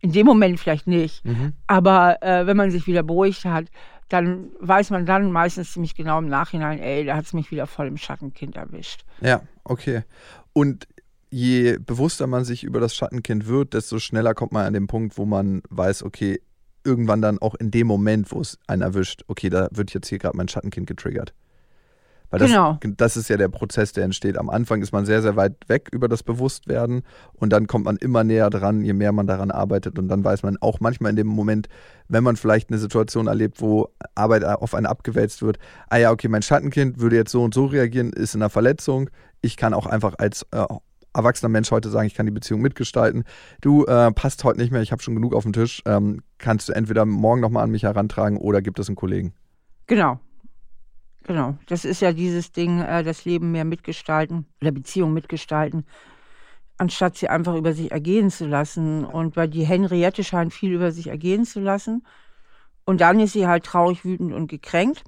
in 0.00 0.12
dem 0.12 0.26
Moment 0.26 0.60
vielleicht 0.60 0.86
nicht, 0.86 1.24
mhm. 1.24 1.54
aber 1.66 2.22
äh, 2.22 2.46
wenn 2.46 2.56
man 2.56 2.70
sich 2.70 2.86
wieder 2.86 3.02
beruhigt 3.02 3.44
hat, 3.44 3.66
dann 4.08 4.50
weiß 4.60 4.90
man 4.90 5.06
dann 5.06 5.32
meistens 5.32 5.72
ziemlich 5.72 5.96
genau 5.96 6.18
im 6.18 6.28
Nachhinein, 6.28 6.78
ey, 6.78 7.04
da 7.04 7.16
hat 7.16 7.24
es 7.24 7.32
mich 7.32 7.50
wieder 7.50 7.66
voll 7.66 7.88
im 7.88 7.96
Schattenkind 7.96 8.56
erwischt. 8.56 9.04
Ja, 9.20 9.42
okay. 9.64 10.04
Und 10.52 10.86
je 11.30 11.78
bewusster 11.78 12.26
man 12.26 12.44
sich 12.44 12.64
über 12.64 12.80
das 12.80 12.94
Schattenkind 12.94 13.48
wird, 13.48 13.74
desto 13.74 13.98
schneller 13.98 14.34
kommt 14.34 14.52
man 14.52 14.64
an 14.64 14.72
den 14.72 14.86
Punkt, 14.86 15.18
wo 15.18 15.26
man 15.26 15.62
weiß, 15.68 16.04
okay, 16.04 16.40
irgendwann 16.88 17.22
dann 17.22 17.38
auch 17.38 17.54
in 17.54 17.70
dem 17.70 17.86
Moment, 17.86 18.32
wo 18.32 18.40
es 18.40 18.58
einen 18.66 18.82
erwischt, 18.82 19.22
okay, 19.28 19.50
da 19.50 19.68
wird 19.70 19.92
jetzt 19.92 20.08
hier 20.08 20.18
gerade 20.18 20.36
mein 20.36 20.48
Schattenkind 20.48 20.86
getriggert. 20.86 21.34
Weil 22.30 22.40
das, 22.40 22.50
genau. 22.50 22.78
das 22.82 23.16
ist 23.16 23.30
ja 23.30 23.38
der 23.38 23.48
Prozess, 23.48 23.92
der 23.92 24.04
entsteht. 24.04 24.36
Am 24.36 24.50
Anfang 24.50 24.82
ist 24.82 24.92
man 24.92 25.06
sehr, 25.06 25.22
sehr 25.22 25.36
weit 25.36 25.54
weg 25.68 25.88
über 25.92 26.08
das 26.08 26.22
Bewusstwerden 26.22 27.02
und 27.32 27.50
dann 27.54 27.66
kommt 27.66 27.86
man 27.86 27.96
immer 27.96 28.22
näher 28.22 28.50
dran, 28.50 28.84
je 28.84 28.92
mehr 28.92 29.12
man 29.12 29.26
daran 29.26 29.50
arbeitet. 29.50 29.98
Und 29.98 30.08
dann 30.08 30.22
weiß 30.24 30.42
man 30.42 30.58
auch 30.60 30.80
manchmal 30.80 31.10
in 31.10 31.16
dem 31.16 31.26
Moment, 31.26 31.68
wenn 32.08 32.22
man 32.22 32.36
vielleicht 32.36 32.68
eine 32.68 32.78
Situation 32.78 33.28
erlebt, 33.28 33.62
wo 33.62 33.88
Arbeit 34.14 34.44
auf 34.44 34.74
einen 34.74 34.86
abgewälzt 34.86 35.40
wird, 35.40 35.58
ah 35.88 35.96
ja, 35.96 36.10
okay, 36.10 36.28
mein 36.28 36.42
Schattenkind 36.42 37.00
würde 37.00 37.16
jetzt 37.16 37.32
so 37.32 37.42
und 37.42 37.54
so 37.54 37.64
reagieren, 37.64 38.12
ist 38.12 38.34
in 38.34 38.42
einer 38.42 38.50
Verletzung. 38.50 39.08
Ich 39.40 39.56
kann 39.56 39.72
auch 39.72 39.86
einfach 39.86 40.16
als 40.18 40.46
äh, 40.50 40.66
erwachsener 41.14 41.48
Mensch 41.48 41.70
heute 41.70 41.90
sagen, 41.90 42.06
ich 42.06 42.14
kann 42.14 42.26
die 42.26 42.32
Beziehung 42.32 42.60
mitgestalten. 42.60 43.24
Du 43.60 43.84
äh, 43.84 44.12
passt 44.12 44.44
heute 44.44 44.60
nicht 44.60 44.70
mehr, 44.70 44.82
ich 44.82 44.92
habe 44.92 45.02
schon 45.02 45.14
genug 45.14 45.34
auf 45.34 45.42
dem 45.42 45.52
Tisch. 45.52 45.82
Ähm, 45.86 46.22
kannst 46.38 46.68
du 46.68 46.72
entweder 46.72 47.04
morgen 47.04 47.40
nochmal 47.40 47.64
an 47.64 47.70
mich 47.70 47.82
herantragen 47.82 48.38
oder 48.38 48.62
gibt 48.62 48.78
es 48.78 48.88
einen 48.88 48.96
Kollegen? 48.96 49.34
Genau. 49.86 50.20
Genau. 51.24 51.58
Das 51.66 51.84
ist 51.84 52.00
ja 52.00 52.12
dieses 52.12 52.52
Ding, 52.52 52.80
äh, 52.80 53.02
das 53.02 53.24
Leben 53.24 53.52
mehr 53.52 53.64
mitgestalten 53.64 54.46
oder 54.60 54.70
Beziehung 54.70 55.12
mitgestalten, 55.12 55.84
anstatt 56.78 57.16
sie 57.16 57.28
einfach 57.28 57.54
über 57.54 57.72
sich 57.74 57.90
ergehen 57.90 58.30
zu 58.30 58.46
lassen. 58.46 59.04
Und 59.04 59.36
weil 59.36 59.48
die 59.48 59.66
Henriette 59.66 60.24
scheint 60.24 60.54
viel 60.54 60.72
über 60.72 60.90
sich 60.92 61.08
ergehen 61.08 61.44
zu 61.44 61.60
lassen. 61.60 62.06
Und 62.84 63.02
dann 63.02 63.20
ist 63.20 63.34
sie 63.34 63.46
halt 63.46 63.64
traurig, 63.64 64.04
wütend 64.04 64.32
und 64.32 64.46
gekränkt. 64.46 65.04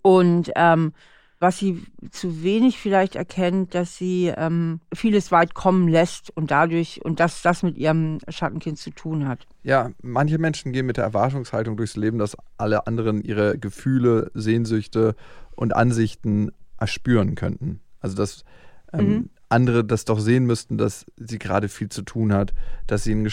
Und 0.00 0.50
ähm, 0.56 0.94
was 1.40 1.56
sie 1.58 1.82
zu 2.10 2.42
wenig 2.42 2.78
vielleicht 2.78 3.16
erkennt, 3.16 3.74
dass 3.74 3.96
sie 3.96 4.32
ähm, 4.36 4.80
vieles 4.92 5.32
weit 5.32 5.54
kommen 5.54 5.88
lässt 5.88 6.30
und 6.36 6.50
dadurch 6.50 7.00
und 7.02 7.18
dass 7.18 7.40
das 7.40 7.62
mit 7.62 7.78
ihrem 7.78 8.18
Schattenkind 8.28 8.76
zu 8.78 8.90
tun 8.90 9.26
hat. 9.26 9.46
Ja, 9.62 9.90
manche 10.02 10.38
Menschen 10.38 10.72
gehen 10.72 10.84
mit 10.84 10.98
der 10.98 11.04
Erwartungshaltung 11.04 11.78
durchs 11.78 11.96
Leben, 11.96 12.18
dass 12.18 12.36
alle 12.58 12.86
anderen 12.86 13.22
ihre 13.22 13.58
Gefühle, 13.58 14.30
Sehnsüchte 14.34 15.16
und 15.56 15.74
Ansichten 15.74 16.52
erspüren 16.78 17.34
könnten. 17.36 17.80
Also 18.00 18.16
dass 18.16 18.44
ähm, 18.92 19.08
mhm. 19.08 19.30
andere 19.48 19.82
das 19.82 20.04
doch 20.04 20.20
sehen 20.20 20.44
müssten, 20.44 20.76
dass 20.76 21.06
sie 21.16 21.38
gerade 21.38 21.70
viel 21.70 21.88
zu 21.88 22.02
tun 22.02 22.34
hat, 22.34 22.52
dass 22.86 23.04
sie, 23.04 23.12
einen, 23.12 23.30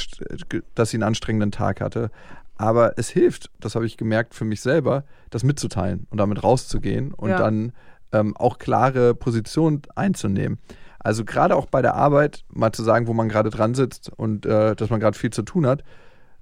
dass 0.76 0.92
sie 0.92 0.98
einen 0.98 1.04
anstrengenden 1.04 1.52
Tag 1.52 1.82
hatte. 1.82 2.10
Aber 2.56 2.98
es 2.98 3.10
hilft, 3.10 3.52
das 3.60 3.76
habe 3.76 3.86
ich 3.86 3.98
gemerkt 3.98 4.34
für 4.34 4.46
mich 4.46 4.62
selber, 4.62 5.04
das 5.30 5.44
mitzuteilen 5.44 6.08
und 6.10 6.18
damit 6.20 6.44
rauszugehen 6.44 7.14
und 7.14 7.30
ja. 7.30 7.38
dann 7.38 7.74
ähm, 8.12 8.36
auch 8.38 8.58
klare 8.58 9.16
Positionen 9.16 9.82
einzunehmen. 9.96 10.60
Also 11.00 11.24
gerade 11.24 11.56
auch 11.56 11.68
bei 11.68 11.82
der 11.82 11.96
Arbeit 11.96 12.44
mal 12.50 12.72
zu 12.72 12.84
sagen, 12.84 13.08
wo 13.08 13.14
man 13.14 13.30
gerade 13.30 13.50
dran 13.50 13.76
sitzt 13.76 14.12
und 14.16 14.46
äh, 14.46 14.76
dass 14.76 14.90
man 14.90 15.00
gerade 15.00 15.18
viel 15.18 15.30
zu 15.30 15.44
tun 15.44 15.66
hat, 15.66 15.84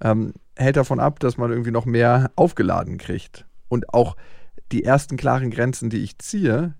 ähm, 0.01 0.33
hält 0.55 0.77
davon 0.77 0.99
ab, 0.99 1.19
dass 1.19 1.37
man 1.37 1.51
irgendwie 1.51 1.71
noch 1.71 1.85
mehr 1.85 2.31
aufgeladen 2.35 2.97
kriegt. 2.97 3.45
Und 3.67 3.93
auch 3.93 4.15
die 4.71 4.83
ersten 4.83 5.17
klaren 5.17 5.51
Grenzen, 5.51 5.89
die 5.89 6.03
ich 6.03 6.17
ziehe, 6.17 6.73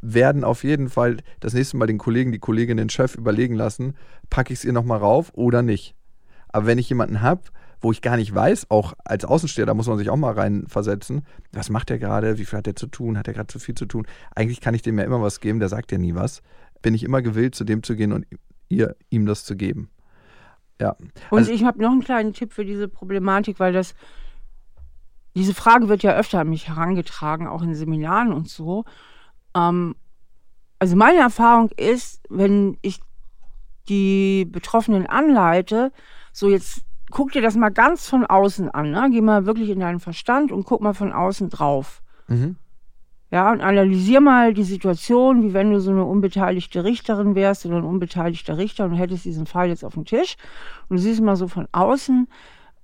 werden 0.00 0.44
auf 0.44 0.64
jeden 0.64 0.88
Fall 0.88 1.18
das 1.40 1.54
nächste 1.54 1.76
Mal 1.76 1.86
den 1.86 1.98
Kollegen, 1.98 2.32
die 2.32 2.38
Kollegin, 2.38 2.76
den 2.76 2.90
Chef 2.90 3.14
überlegen 3.14 3.54
lassen, 3.54 3.96
packe 4.30 4.52
ich 4.52 4.60
es 4.60 4.64
ihr 4.64 4.72
nochmal 4.72 4.98
rauf 4.98 5.32
oder 5.34 5.62
nicht. 5.62 5.94
Aber 6.48 6.66
wenn 6.66 6.78
ich 6.78 6.88
jemanden 6.88 7.20
habe, 7.20 7.42
wo 7.84 7.92
ich 7.92 8.00
gar 8.00 8.16
nicht 8.16 8.34
weiß, 8.34 8.70
auch 8.70 8.94
als 9.04 9.26
Außensteher, 9.26 9.66
da 9.66 9.74
muss 9.74 9.86
man 9.86 9.98
sich 9.98 10.08
auch 10.08 10.16
mal 10.16 10.32
reinversetzen, 10.32 11.26
was 11.52 11.68
macht 11.68 11.90
der 11.90 11.98
gerade, 11.98 12.38
wie 12.38 12.46
viel 12.46 12.56
hat 12.56 12.66
er 12.66 12.74
zu 12.74 12.86
tun, 12.86 13.18
hat 13.18 13.28
er 13.28 13.34
gerade 13.34 13.48
zu 13.48 13.58
viel 13.58 13.74
zu 13.74 13.84
tun. 13.84 14.06
Eigentlich 14.34 14.62
kann 14.62 14.74
ich 14.74 14.80
dem 14.80 14.98
ja 14.98 15.04
immer 15.04 15.20
was 15.20 15.38
geben, 15.38 15.60
der 15.60 15.68
sagt 15.68 15.92
ja 15.92 15.98
nie 15.98 16.14
was. 16.14 16.42
Bin 16.80 16.94
ich 16.94 17.04
immer 17.04 17.20
gewillt, 17.20 17.54
zu 17.54 17.64
dem 17.64 17.82
zu 17.82 17.94
gehen 17.94 18.12
und 18.12 18.26
ihr, 18.70 18.96
ihm 19.10 19.26
das 19.26 19.44
zu 19.44 19.54
geben. 19.54 19.90
Ja. 20.80 20.96
Und 21.28 21.40
also, 21.40 21.52
ich 21.52 21.64
habe 21.64 21.80
noch 21.82 21.92
einen 21.92 22.02
kleinen 22.02 22.32
Tipp 22.32 22.54
für 22.54 22.64
diese 22.64 22.88
Problematik, 22.88 23.60
weil 23.60 23.74
das, 23.74 23.94
diese 25.36 25.52
Frage 25.52 25.90
wird 25.90 26.02
ja 26.02 26.16
öfter 26.16 26.40
an 26.40 26.48
mich 26.48 26.68
herangetragen, 26.68 27.46
auch 27.46 27.60
in 27.60 27.74
Seminaren 27.74 28.32
und 28.32 28.48
so. 28.48 28.86
Ähm, 29.54 29.94
also 30.78 30.96
meine 30.96 31.18
Erfahrung 31.18 31.70
ist, 31.76 32.22
wenn 32.30 32.78
ich 32.80 33.00
die 33.90 34.46
Betroffenen 34.46 35.06
anleite, 35.06 35.92
so 36.32 36.48
jetzt 36.48 36.82
guck 37.14 37.30
dir 37.30 37.42
das 37.42 37.54
mal 37.54 37.70
ganz 37.70 38.08
von 38.08 38.26
außen 38.26 38.70
an, 38.72 38.90
ne? 38.90 39.08
geh 39.10 39.20
mal 39.20 39.46
wirklich 39.46 39.70
in 39.70 39.78
deinen 39.78 40.00
Verstand 40.00 40.50
und 40.50 40.64
guck 40.64 40.82
mal 40.82 40.94
von 40.94 41.12
außen 41.12 41.48
drauf. 41.48 42.02
Mhm. 42.26 42.56
Ja, 43.30 43.52
und 43.52 43.60
analysier 43.60 44.20
mal 44.20 44.52
die 44.52 44.64
Situation, 44.64 45.44
wie 45.44 45.54
wenn 45.54 45.70
du 45.70 45.80
so 45.80 45.92
eine 45.92 46.04
unbeteiligte 46.04 46.82
Richterin 46.82 47.36
wärst 47.36 47.66
oder 47.66 47.76
ein 47.76 47.84
unbeteiligter 47.84 48.58
Richter 48.58 48.84
und 48.84 48.94
hättest 48.94 49.24
diesen 49.24 49.46
Fall 49.46 49.68
jetzt 49.68 49.84
auf 49.84 49.94
dem 49.94 50.04
Tisch 50.04 50.34
und 50.88 50.96
du 50.96 51.02
siehst 51.02 51.22
mal 51.22 51.36
so 51.36 51.46
von 51.46 51.68
außen, 51.70 52.26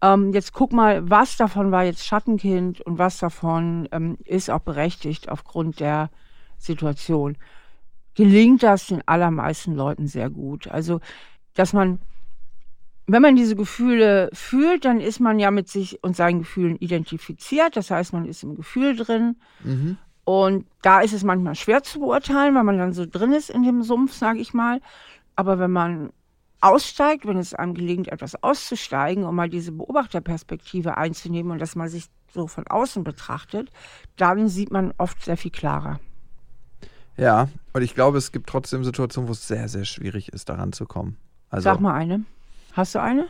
ähm, 0.00 0.32
jetzt 0.32 0.52
guck 0.52 0.72
mal, 0.72 1.10
was 1.10 1.36
davon 1.36 1.72
war 1.72 1.84
jetzt 1.84 2.06
Schattenkind 2.06 2.80
und 2.82 2.98
was 2.98 3.18
davon 3.18 3.88
ähm, 3.90 4.16
ist 4.24 4.48
auch 4.48 4.60
berechtigt 4.60 5.28
aufgrund 5.28 5.80
der 5.80 6.08
Situation. 6.56 7.36
Gelingt 8.14 8.62
das 8.62 8.86
den 8.86 9.02
allermeisten 9.06 9.74
Leuten 9.74 10.06
sehr 10.06 10.30
gut. 10.30 10.68
Also, 10.68 11.00
dass 11.54 11.72
man 11.72 11.98
wenn 13.12 13.22
man 13.22 13.36
diese 13.36 13.56
Gefühle 13.56 14.30
fühlt, 14.32 14.84
dann 14.84 15.00
ist 15.00 15.20
man 15.20 15.38
ja 15.38 15.50
mit 15.50 15.68
sich 15.68 16.02
und 16.02 16.16
seinen 16.16 16.40
Gefühlen 16.40 16.76
identifiziert. 16.76 17.76
Das 17.76 17.90
heißt, 17.90 18.12
man 18.12 18.26
ist 18.26 18.42
im 18.42 18.56
Gefühl 18.56 18.96
drin. 18.96 19.36
Mhm. 19.64 19.96
Und 20.24 20.66
da 20.82 21.00
ist 21.00 21.12
es 21.12 21.24
manchmal 21.24 21.54
schwer 21.54 21.82
zu 21.82 22.00
beurteilen, 22.00 22.54
weil 22.54 22.64
man 22.64 22.78
dann 22.78 22.92
so 22.92 23.06
drin 23.06 23.32
ist 23.32 23.50
in 23.50 23.62
dem 23.62 23.82
Sumpf, 23.82 24.14
sage 24.14 24.38
ich 24.38 24.54
mal. 24.54 24.80
Aber 25.34 25.58
wenn 25.58 25.70
man 25.70 26.10
aussteigt, 26.60 27.26
wenn 27.26 27.38
es 27.38 27.54
einem 27.54 27.74
gelingt, 27.74 28.08
etwas 28.08 28.42
auszusteigen, 28.42 29.24
um 29.24 29.34
mal 29.34 29.48
diese 29.48 29.72
Beobachterperspektive 29.72 30.96
einzunehmen 30.96 31.52
und 31.52 31.58
dass 31.58 31.74
man 31.74 31.88
sich 31.88 32.06
so 32.32 32.46
von 32.46 32.66
außen 32.66 33.02
betrachtet, 33.02 33.70
dann 34.16 34.48
sieht 34.48 34.70
man 34.70 34.92
oft 34.98 35.24
sehr 35.24 35.36
viel 35.36 35.50
klarer. 35.50 36.00
Ja, 37.16 37.48
und 37.72 37.82
ich 37.82 37.94
glaube, 37.94 38.18
es 38.18 38.30
gibt 38.30 38.48
trotzdem 38.48 38.84
Situationen, 38.84 39.28
wo 39.28 39.32
es 39.32 39.48
sehr, 39.48 39.68
sehr 39.68 39.84
schwierig 39.84 40.32
ist, 40.32 40.48
daran 40.48 40.72
zu 40.72 40.86
kommen. 40.86 41.16
Also, 41.48 41.64
Sag 41.64 41.80
mal 41.80 41.94
eine. 41.94 42.24
Hast 42.72 42.94
du 42.94 43.00
eine? 43.00 43.28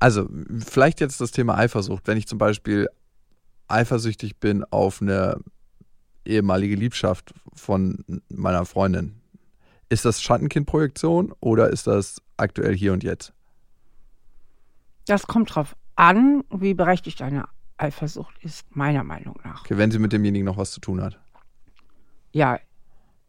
Also, 0.00 0.28
vielleicht 0.64 1.00
jetzt 1.00 1.20
das 1.20 1.30
Thema 1.30 1.56
Eifersucht. 1.56 2.06
Wenn 2.06 2.18
ich 2.18 2.26
zum 2.26 2.38
Beispiel 2.38 2.88
eifersüchtig 3.68 4.38
bin 4.38 4.64
auf 4.64 5.02
eine 5.02 5.40
ehemalige 6.24 6.76
Liebschaft 6.76 7.34
von 7.54 8.04
meiner 8.28 8.64
Freundin. 8.64 9.20
Ist 9.88 10.04
das 10.04 10.22
Schattenkindprojektion 10.22 11.32
oder 11.40 11.70
ist 11.70 11.86
das 11.86 12.20
aktuell 12.36 12.76
hier 12.76 12.92
und 12.92 13.02
jetzt? 13.02 13.32
Das 15.06 15.26
kommt 15.26 15.54
drauf 15.54 15.74
an, 15.96 16.44
wie 16.50 16.74
berechtigt 16.74 17.22
eine 17.22 17.46
Eifersucht 17.78 18.34
ist, 18.42 18.64
meiner 18.76 19.04
Meinung 19.04 19.38
nach. 19.44 19.64
Okay, 19.64 19.78
wenn 19.78 19.90
sie 19.90 19.98
mit 19.98 20.12
demjenigen 20.12 20.44
noch 20.44 20.58
was 20.58 20.72
zu 20.72 20.80
tun 20.80 21.02
hat. 21.02 21.18
Ja, 22.32 22.58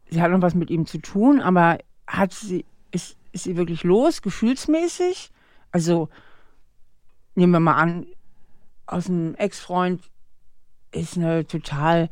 sie 0.10 0.22
hat 0.22 0.32
noch 0.32 0.42
was 0.42 0.56
mit 0.56 0.70
ihm 0.70 0.86
zu 0.86 0.98
tun, 0.98 1.40
aber 1.40 1.78
hat 2.08 2.34
sie, 2.34 2.66
ist, 2.92 3.18
ist 3.32 3.44
sie 3.44 3.58
wirklich 3.58 3.84
los, 3.84 4.22
gefühlsmäßig? 4.22 5.32
Also, 5.72 6.10
nehmen 7.36 7.54
wir 7.54 7.60
mal 7.60 7.76
an, 7.76 8.08
aus 8.86 9.10
einem 9.10 9.36
Ex-Freund 9.36 10.02
ist 10.92 11.18
eine 11.18 11.46
total 11.46 12.10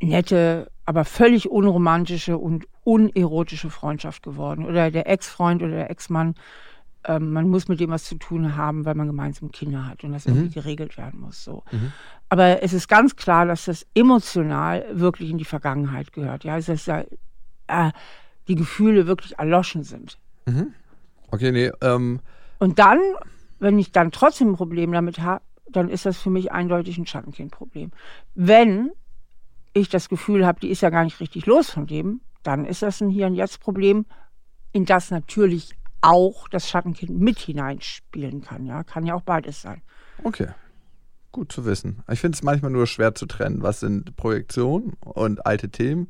nette, 0.00 0.70
aber 0.84 1.04
völlig 1.04 1.50
unromantische 1.50 2.38
und 2.38 2.66
unerotische 2.84 3.70
Freundschaft 3.70 4.22
geworden. 4.22 4.64
Oder 4.64 4.90
der 4.90 5.08
Ex-Freund 5.08 5.62
oder 5.62 5.72
der 5.72 5.90
Ex-Mann, 5.90 6.34
ähm, 7.04 7.32
man 7.32 7.48
muss 7.48 7.68
mit 7.68 7.80
dem 7.80 7.90
was 7.90 8.04
zu 8.04 8.16
tun 8.16 8.56
haben, 8.56 8.84
weil 8.84 8.94
man 8.94 9.06
gemeinsam 9.06 9.50
Kinder 9.52 9.86
hat 9.86 10.04
und 10.04 10.12
das 10.12 10.26
mhm. 10.26 10.34
irgendwie 10.34 10.54
geregelt 10.54 10.96
werden 10.96 11.20
muss. 11.20 11.44
So. 11.44 11.62
Mhm. 11.70 11.92
Aber 12.28 12.62
es 12.62 12.72
ist 12.72 12.88
ganz 12.88 13.16
klar, 13.16 13.46
dass 13.46 13.66
das 13.66 13.86
emotional 13.94 14.86
wirklich 14.92 15.30
in 15.30 15.38
die 15.38 15.44
Vergangenheit 15.44 16.12
gehört. 16.12 16.44
Ja, 16.44 16.54
also 16.54 16.72
dass 16.72 16.84
da, 16.84 17.04
äh, 17.66 17.92
die 18.48 18.54
Gefühle 18.54 19.06
wirklich 19.06 19.38
erloschen 19.38 19.82
sind. 19.82 20.18
Mhm. 20.46 20.72
Okay, 21.30 21.52
nee. 21.52 21.70
Ähm. 21.80 22.20
Und 22.58 22.78
dann, 22.78 23.00
wenn 23.58 23.78
ich 23.78 23.92
dann 23.92 24.12
trotzdem 24.12 24.50
ein 24.50 24.56
Problem 24.56 24.92
damit 24.92 25.20
habe, 25.20 25.42
dann 25.68 25.88
ist 25.88 26.06
das 26.06 26.18
für 26.18 26.30
mich 26.30 26.52
eindeutig 26.52 26.98
ein 26.98 27.06
Schattenkindproblem. 27.06 27.90
Wenn 28.34 28.90
ich 29.72 29.88
das 29.88 30.08
Gefühl 30.08 30.46
habe, 30.46 30.60
die 30.60 30.70
ist 30.70 30.80
ja 30.80 30.90
gar 30.90 31.04
nicht 31.04 31.20
richtig 31.20 31.46
los 31.46 31.70
von 31.70 31.86
dem, 31.86 32.20
dann 32.42 32.64
ist 32.64 32.82
das 32.82 33.00
ein 33.00 33.10
Hier 33.10 33.26
und 33.26 33.34
Jetzt 33.34 33.60
Problem, 33.60 34.06
in 34.72 34.84
das 34.84 35.10
natürlich 35.10 35.74
auch 36.00 36.48
das 36.48 36.68
Schattenkind 36.68 37.18
mit 37.18 37.38
hineinspielen 37.38 38.42
kann. 38.42 38.66
Ja, 38.66 38.84
kann 38.84 39.04
ja 39.04 39.14
auch 39.14 39.22
beides 39.22 39.60
sein. 39.62 39.82
Okay. 40.22 40.48
Gut 41.32 41.52
zu 41.52 41.66
wissen. 41.66 42.02
Ich 42.10 42.20
finde 42.20 42.36
es 42.36 42.42
manchmal 42.42 42.70
nur 42.70 42.86
schwer 42.86 43.14
zu 43.14 43.26
trennen. 43.26 43.62
Was 43.62 43.80
sind 43.80 44.16
Projektionen 44.16 44.94
und 45.00 45.44
alte 45.44 45.68
Themen? 45.68 46.08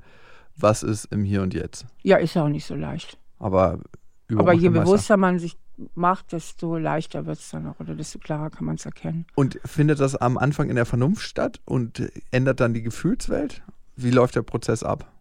Was 0.56 0.82
ist 0.82 1.06
im 1.06 1.25
Hier 1.25 1.42
und 1.42 1.54
Jetzt? 1.54 1.86
Ja, 2.02 2.16
ist 2.16 2.34
ja 2.34 2.44
auch 2.44 2.48
nicht 2.48 2.64
so 2.64 2.75
leicht. 2.75 3.18
Aber, 3.38 3.80
Aber 4.34 4.52
je 4.52 4.70
bewusster 4.70 5.16
man 5.16 5.38
sich 5.38 5.56
macht, 5.94 6.32
desto 6.32 6.78
leichter 6.78 7.26
wird 7.26 7.38
es 7.38 7.50
dann 7.50 7.66
auch 7.66 7.78
oder 7.80 7.94
desto 7.94 8.18
klarer 8.18 8.50
kann 8.50 8.64
man 8.64 8.76
es 8.76 8.86
erkennen. 8.86 9.26
Und 9.34 9.60
findet 9.64 10.00
das 10.00 10.16
am 10.16 10.38
Anfang 10.38 10.70
in 10.70 10.76
der 10.76 10.86
Vernunft 10.86 11.22
statt 11.22 11.60
und 11.64 12.10
ändert 12.30 12.60
dann 12.60 12.72
die 12.72 12.82
Gefühlswelt? 12.82 13.62
Wie 13.94 14.10
läuft 14.10 14.36
der 14.36 14.42
Prozess 14.42 14.82
ab? 14.82 15.12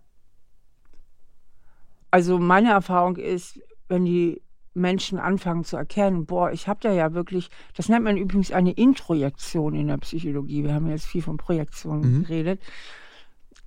Also 2.12 2.40
meine 2.40 2.72
Erfahrung 2.72 3.18
ist, 3.18 3.60
wenn 3.90 4.06
die 4.06 4.42
Menschen 4.74 5.20
anfangen 5.20 5.64
zu 5.64 5.78
erkennen, 5.78 6.26
boah, 6.26 6.52
ich 6.52 6.68
habe 6.68 6.80
da 6.82 6.92
ja 6.92 7.14
wirklich, 7.14 7.50
das 7.76 7.90
nennt 7.90 8.04
man 8.04 8.18
übrigens 8.18 8.52
eine 8.52 8.72
Introjektion 8.72 9.74
in 9.74 9.88
der 9.88 9.98
Psychologie. 9.98 10.64
Wir 10.64 10.74
haben 10.74 10.90
jetzt 10.90 11.06
viel 11.06 11.22
von 11.22 11.38
Projektionen 11.38 12.20
mhm. 12.20 12.24
geredet. 12.24 12.62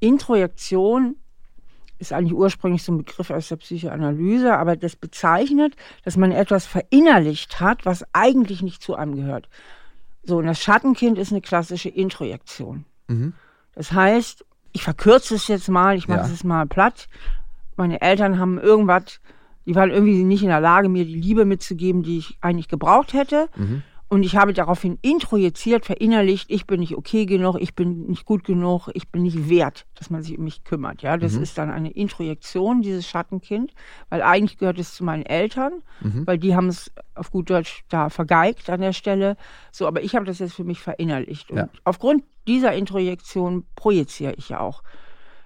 Introjektion 0.01 1.17
ist 1.99 2.13
eigentlich 2.13 2.35
ursprünglich 2.35 2.83
so 2.83 2.93
ein 2.93 2.99
Begriff 2.99 3.31
aus 3.31 3.49
der 3.49 3.57
Psychoanalyse, 3.57 4.57
aber 4.57 4.77
das 4.77 4.97
bezeichnet, 4.97 5.75
dass 6.05 6.17
man 6.17 6.33
etwas 6.33 6.67
verinnerlicht 6.67 7.61
hat, 7.61 7.85
was 7.85 8.05
eigentlich 8.13 8.63
nicht 8.63 8.83
zu 8.83 8.95
einem 8.95 9.17
gehört. 9.17 9.49
So, 10.23 10.39
und 10.39 10.47
das 10.47 10.61
Schattenkind 10.61 11.19
ist 11.19 11.33
eine 11.33 11.41
klassische 11.41 11.89
Introjektion. 11.89 12.85
Mhm. 13.09 13.33
Das 13.75 13.93
heißt, 13.93 14.45
ich 14.73 14.83
verkürze 14.83 15.35
es 15.35 15.49
jetzt 15.49 15.69
mal, 15.69 15.97
ich 15.97 16.09
mache 16.09 16.29
ja. 16.29 16.33
es 16.33 16.45
mal 16.45 16.67
platt. 16.67 17.09
Meine 17.77 18.01
Eltern 18.01 18.39
haben 18.39 18.59
irgendwas, 18.59 19.21
die 19.67 19.75
waren 19.75 19.91
irgendwie 19.91 20.25
nicht 20.25 20.43
in 20.43 20.49
der 20.49 20.61
Lage, 20.61 20.89
mir 20.89 21.05
die 21.05 21.21
Liebe 21.21 21.45
mitzugeben, 21.45 22.03
die 22.03 22.19
ich 22.19 22.39
eigentlich 22.41 22.69
gebraucht 22.69 23.13
hätte. 23.13 23.49
Mhm. 23.57 23.83
Und 24.11 24.23
ich 24.23 24.37
habe 24.37 24.55
daraufhin 24.55 24.99
introjiziert, 25.03 25.85
verinnerlicht, 25.85 26.51
ich 26.51 26.67
bin 26.67 26.81
nicht 26.81 26.97
okay 26.97 27.27
genug, 27.27 27.57
ich 27.61 27.75
bin 27.75 28.07
nicht 28.07 28.25
gut 28.25 28.43
genug, 28.43 28.89
ich 28.95 29.11
bin 29.11 29.23
nicht 29.23 29.51
wert, 29.51 29.87
dass 29.97 30.09
man 30.09 30.23
sich 30.23 30.39
um 30.39 30.45
mich 30.45 30.65
kümmert. 30.65 31.03
Ja, 31.03 31.19
das 31.19 31.35
mhm. 31.35 31.43
ist 31.43 31.59
dann 31.59 31.71
eine 31.71 31.91
Introjektion, 31.91 32.81
dieses 32.81 33.07
Schattenkind, 33.07 33.75
weil 34.09 34.23
eigentlich 34.23 34.57
gehört 34.57 34.79
es 34.79 34.95
zu 34.95 35.05
meinen 35.05 35.27
Eltern, 35.27 35.83
mhm. 36.01 36.27
weil 36.27 36.39
die 36.39 36.57
haben 36.57 36.69
es 36.69 36.91
auf 37.15 37.31
gut 37.31 37.51
Deutsch 37.51 37.85
da 37.91 38.09
vergeigt 38.09 38.71
an 38.71 38.81
der 38.81 38.95
Stelle. 38.95 39.37
So, 39.73 39.87
aber 39.87 40.03
ich 40.03 40.17
habe 40.17 40.25
das 40.25 40.39
jetzt 40.39 40.55
für 40.55 40.65
mich 40.65 40.81
verinnerlicht. 40.81 41.51
Und 41.51 41.59
ja. 41.59 41.69
aufgrund 41.85 42.25
dieser 42.47 42.73
Introjektion 42.73 43.67
projiziere 43.77 44.33
ich 44.39 44.49
ja 44.49 44.61
auch. 44.61 44.83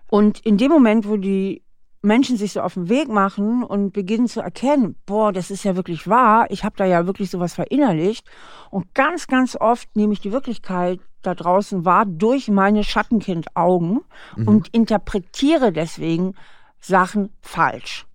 Und 0.07 0.39
in 0.41 0.57
dem 0.57 0.71
Moment, 0.71 1.09
wo 1.09 1.17
die 1.17 1.63
Menschen 2.03 2.37
sich 2.37 2.53
so 2.53 2.61
auf 2.61 2.75
den 2.75 2.89
Weg 2.89 3.09
machen 3.09 3.63
und 3.63 3.93
beginnen 3.93 4.27
zu 4.27 4.41
erkennen, 4.41 4.97
boah, 5.07 5.33
das 5.33 5.51
ist 5.51 5.65
ja 5.65 5.77
wirklich 5.77 6.09
wahr, 6.09 6.47
ich 6.51 6.65
habe 6.65 6.77
da 6.77 6.85
ja 6.85 7.07
wirklich 7.07 7.31
sowas 7.31 7.55
verinnerlicht. 7.55 8.27
Und 8.71 8.93
ganz, 8.95 9.29
ganz 9.29 9.57
oft 9.57 9.95
nehme 9.95 10.13
ich 10.13 10.21
die 10.21 10.33
Wirklichkeit 10.33 11.01
da 11.23 11.35
draußen 11.35 11.85
wahr 11.85 12.05
durch 12.05 12.49
meine 12.49 12.83
Schattenkind-Augen 12.83 14.01
mhm. 14.37 14.49
und 14.49 14.69
interpretiere 14.69 15.73
deswegen 15.73 16.35
Sachen 16.81 17.31
falsch. 17.41 18.07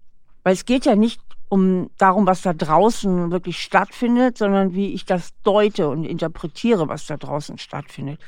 Weil 0.43 0.53
es 0.53 0.65
geht 0.65 0.85
ja 0.85 0.95
nicht 0.95 1.21
um 1.49 1.89
darum, 1.97 2.27
was 2.27 2.41
da 2.41 2.53
draußen 2.53 3.31
wirklich 3.31 3.61
stattfindet, 3.61 4.37
sondern 4.37 4.73
wie 4.73 4.93
ich 4.93 5.05
das 5.05 5.31
deute 5.43 5.87
und 5.87 6.03
interpretiere, 6.03 6.89
was 6.89 7.05
da 7.05 7.15
draußen 7.15 7.57
stattfindet. 7.57 8.19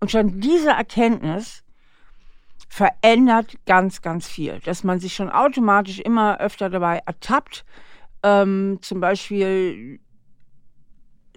Und 0.00 0.10
schon 0.10 0.40
diese 0.40 0.70
Erkenntnis 0.70 1.64
verändert 2.68 3.56
ganz, 3.66 4.02
ganz 4.02 4.28
viel. 4.28 4.60
Dass 4.64 4.84
man 4.84 5.00
sich 5.00 5.14
schon 5.14 5.30
automatisch 5.30 6.00
immer 6.00 6.38
öfter 6.40 6.70
dabei 6.70 7.00
ertappt, 7.06 7.64
ähm, 8.22 8.78
zum 8.82 9.00
Beispiel, 9.00 10.00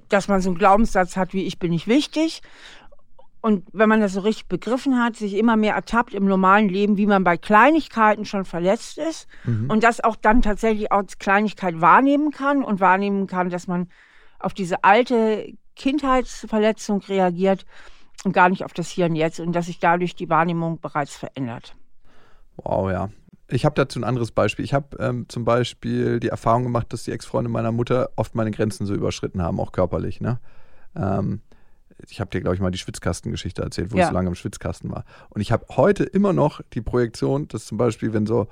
dass 0.09 0.27
man 0.27 0.41
so 0.41 0.49
einen 0.49 0.57
Glaubenssatz 0.57 1.15
hat 1.15 1.33
wie 1.33 1.45
ich 1.45 1.59
bin 1.59 1.71
nicht 1.71 1.87
wichtig 1.87 2.41
und 3.41 3.65
wenn 3.73 3.89
man 3.89 4.01
das 4.01 4.13
so 4.13 4.19
richtig 4.19 4.47
begriffen 4.47 5.01
hat, 5.03 5.15
sich 5.15 5.33
immer 5.33 5.57
mehr 5.57 5.73
ertappt 5.73 6.13
im 6.13 6.25
normalen 6.25 6.69
Leben, 6.69 6.97
wie 6.97 7.07
man 7.07 7.23
bei 7.23 7.37
Kleinigkeiten 7.37 8.23
schon 8.25 8.45
verletzt 8.45 8.99
ist 8.99 9.27
mhm. 9.43 9.69
und 9.69 9.83
das 9.83 9.99
auch 9.99 10.15
dann 10.15 10.43
tatsächlich 10.43 10.91
als 10.91 11.17
Kleinigkeit 11.17 11.81
wahrnehmen 11.81 12.29
kann 12.29 12.63
und 12.63 12.79
wahrnehmen 12.79 13.25
kann, 13.25 13.49
dass 13.49 13.67
man 13.67 13.89
auf 14.37 14.53
diese 14.53 14.83
alte 14.83 15.53
Kindheitsverletzung 15.75 17.01
reagiert 17.01 17.65
und 18.23 18.33
gar 18.33 18.49
nicht 18.49 18.63
auf 18.65 18.73
das 18.73 18.89
Hier 18.89 19.05
und 19.05 19.15
Jetzt 19.15 19.39
und 19.39 19.53
dass 19.53 19.65
sich 19.65 19.79
dadurch 19.79 20.15
die 20.15 20.29
Wahrnehmung 20.29 20.79
bereits 20.79 21.15
verändert. 21.15 21.75
Wow, 22.57 22.91
ja. 22.91 23.09
Ich 23.49 23.65
habe 23.65 23.75
dazu 23.75 23.99
ein 23.99 24.03
anderes 24.03 24.31
Beispiel. 24.31 24.63
Ich 24.63 24.73
habe 24.73 24.97
ähm, 24.99 25.25
zum 25.27 25.43
Beispiel 25.43 26.19
die 26.19 26.29
Erfahrung 26.29 26.63
gemacht, 26.63 26.93
dass 26.93 27.03
die 27.03 27.11
Ex-Freunde 27.11 27.49
meiner 27.49 27.71
Mutter 27.71 28.09
oft 28.15 28.33
meine 28.33 28.51
Grenzen 28.51 28.85
so 28.85 28.93
überschritten 28.93 29.41
haben, 29.41 29.59
auch 29.59 29.73
körperlich. 29.73 30.21
Ne? 30.21 30.39
Ähm, 30.95 31.41
ich 32.09 32.19
habe 32.21 32.29
dir, 32.29 32.41
glaube 32.41 32.55
ich, 32.55 32.61
mal 32.61 32.71
die 32.71 32.77
Schwitzkastengeschichte 32.77 33.61
erzählt, 33.61 33.91
wo 33.91 33.97
ja. 33.97 34.03
ich 34.03 34.07
so 34.07 34.13
lange 34.13 34.29
im 34.29 34.35
Schwitzkasten 34.35 34.89
war. 34.89 35.03
Und 35.29 35.41
ich 35.41 35.51
habe 35.51 35.65
heute 35.75 36.03
immer 36.03 36.31
noch 36.33 36.61
die 36.73 36.81
Projektion, 36.81 37.47
dass 37.49 37.65
zum 37.65 37.77
Beispiel, 37.77 38.13
wenn 38.13 38.25
so 38.25 38.47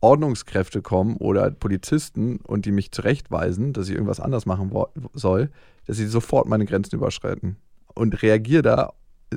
Ordnungskräfte 0.00 0.82
kommen 0.82 1.16
oder 1.16 1.50
Polizisten 1.50 2.36
und 2.36 2.66
die 2.66 2.72
mich 2.72 2.92
zurechtweisen, 2.92 3.72
dass 3.72 3.88
ich 3.88 3.94
irgendwas 3.94 4.20
anders 4.20 4.46
machen 4.46 4.70
soll, 5.14 5.50
dass 5.86 5.96
sie 5.96 6.06
sofort 6.06 6.46
meine 6.46 6.66
Grenzen 6.66 6.94
überschreiten 6.94 7.56
und 7.94 8.22
reagiere 8.22 8.62
da 8.62 8.92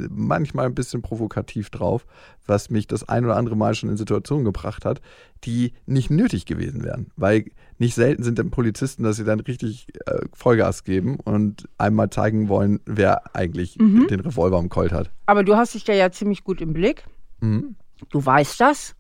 manchmal 0.10 0.66
ein 0.66 0.76
bisschen 0.76 1.02
provokativ 1.02 1.70
drauf, 1.70 2.06
was 2.46 2.70
mich 2.70 2.88
das 2.88 3.08
ein 3.08 3.26
oder 3.26 3.36
andere 3.36 3.56
Mal 3.56 3.76
schon 3.76 3.90
in 3.90 3.98
Situationen 3.98 4.46
gebracht 4.46 4.86
hat, 4.86 5.02
die 5.44 5.74
nicht 5.86 6.10
nötig 6.10 6.46
gewesen 6.46 6.84
wären. 6.84 7.12
Weil 7.16 7.46
nicht 7.78 7.96
selten 7.96 8.24
sind 8.24 8.40
dann 8.40 8.50
Polizisten, 8.50 9.04
dass 9.04 9.18
sie 9.18 9.24
dann 9.24 9.40
richtig 9.40 9.88
äh, 10.06 10.22
Vollgas 10.34 10.84
geben 10.84 11.20
und 11.20 11.68
einmal 11.78 12.10
zeigen 12.10 12.50
wollen, 12.50 12.80
wer 12.86 13.36
eigentlich 13.36 13.78
mhm. 13.78 14.08
den 14.08 14.20
Revolver 14.20 14.60
im 14.60 14.70
Colt 14.70 14.92
hat. 14.92 15.12
Aber 15.26 15.44
du 15.44 15.56
hast 15.56 15.74
dich 15.74 15.84
da 15.84 15.94
ja 15.94 16.12
ziemlich 16.12 16.44
gut 16.44 16.62
im 16.62 16.74
Blick. 16.74 17.06
Mhm. 17.40 17.76
Du 18.10 18.24
weißt 18.24 18.60
das. 18.60 18.96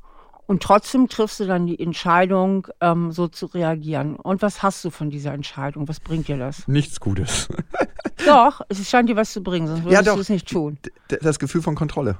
Und 0.47 0.63
trotzdem 0.63 1.09
triffst 1.09 1.41
du 1.41 1.45
dann 1.45 1.67
die 1.67 1.77
Entscheidung, 1.79 2.67
ähm, 2.79 3.11
so 3.11 3.27
zu 3.27 3.47
reagieren. 3.47 4.15
Und 4.15 4.41
was 4.41 4.63
hast 4.63 4.83
du 4.85 4.89
von 4.89 5.09
dieser 5.09 5.33
Entscheidung? 5.33 5.87
Was 5.89 5.99
bringt 5.99 6.29
dir 6.29 6.37
das? 6.37 6.67
Nichts 6.67 7.01
Gutes. 7.01 7.49
doch, 8.25 8.61
es 8.69 8.89
scheint 8.89 9.09
dir 9.09 9.17
was 9.17 9.33
zu 9.33 9.43
bringen, 9.43 9.67
sonst 9.67 9.83
würdest 9.83 10.05
ja, 10.05 10.15
du 10.15 10.19
es 10.19 10.29
nicht 10.29 10.47
tun. 10.47 10.79
Das 11.21 11.37
Gefühl 11.39 11.61
von 11.61 11.75
Kontrolle. 11.75 12.17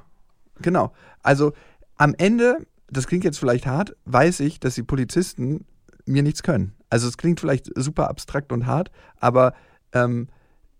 Genau. 0.60 0.92
Also 1.22 1.54
am 1.96 2.14
Ende, 2.18 2.66
das 2.90 3.06
klingt 3.06 3.24
jetzt 3.24 3.38
vielleicht 3.38 3.66
hart, 3.66 3.96
weiß 4.04 4.40
ich, 4.40 4.60
dass 4.60 4.74
die 4.74 4.82
Polizisten 4.82 5.64
mir 6.04 6.22
nichts 6.22 6.42
können. 6.42 6.74
Also 6.90 7.08
es 7.08 7.16
klingt 7.16 7.40
vielleicht 7.40 7.70
super 7.76 8.08
abstrakt 8.10 8.52
und 8.52 8.66
hart, 8.66 8.90
aber 9.18 9.54
ähm, 9.92 10.28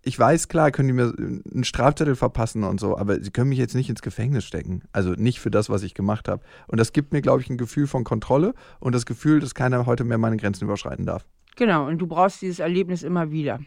ich 0.01 0.17
weiß, 0.17 0.47
klar, 0.47 0.71
können 0.71 0.87
die 0.87 0.93
mir 0.93 1.13
einen 1.17 1.63
Strafzettel 1.63 2.15
verpassen 2.15 2.63
und 2.63 2.79
so, 2.79 2.97
aber 2.97 3.21
sie 3.21 3.31
können 3.31 3.49
mich 3.49 3.59
jetzt 3.59 3.75
nicht 3.75 3.89
ins 3.89 4.01
Gefängnis 4.01 4.45
stecken. 4.45 4.83
Also 4.91 5.11
nicht 5.11 5.39
für 5.39 5.51
das, 5.51 5.69
was 5.69 5.83
ich 5.83 5.93
gemacht 5.93 6.27
habe. 6.27 6.41
Und 6.67 6.79
das 6.79 6.93
gibt 6.93 7.11
mir, 7.11 7.21
glaube 7.21 7.41
ich, 7.41 7.49
ein 7.49 7.57
Gefühl 7.57 7.87
von 7.87 8.03
Kontrolle 8.03 8.53
und 8.79 8.95
das 8.95 9.05
Gefühl, 9.05 9.39
dass 9.39 9.55
keiner 9.55 9.85
heute 9.85 10.05
mehr 10.05 10.17
meine 10.17 10.37
Grenzen 10.37 10.63
überschreiten 10.63 11.05
darf. 11.05 11.25
Genau, 11.55 11.87
und 11.87 11.97
du 11.97 12.07
brauchst 12.07 12.41
dieses 12.41 12.59
Erlebnis 12.59 13.03
immer 13.03 13.31
wieder. 13.31 13.59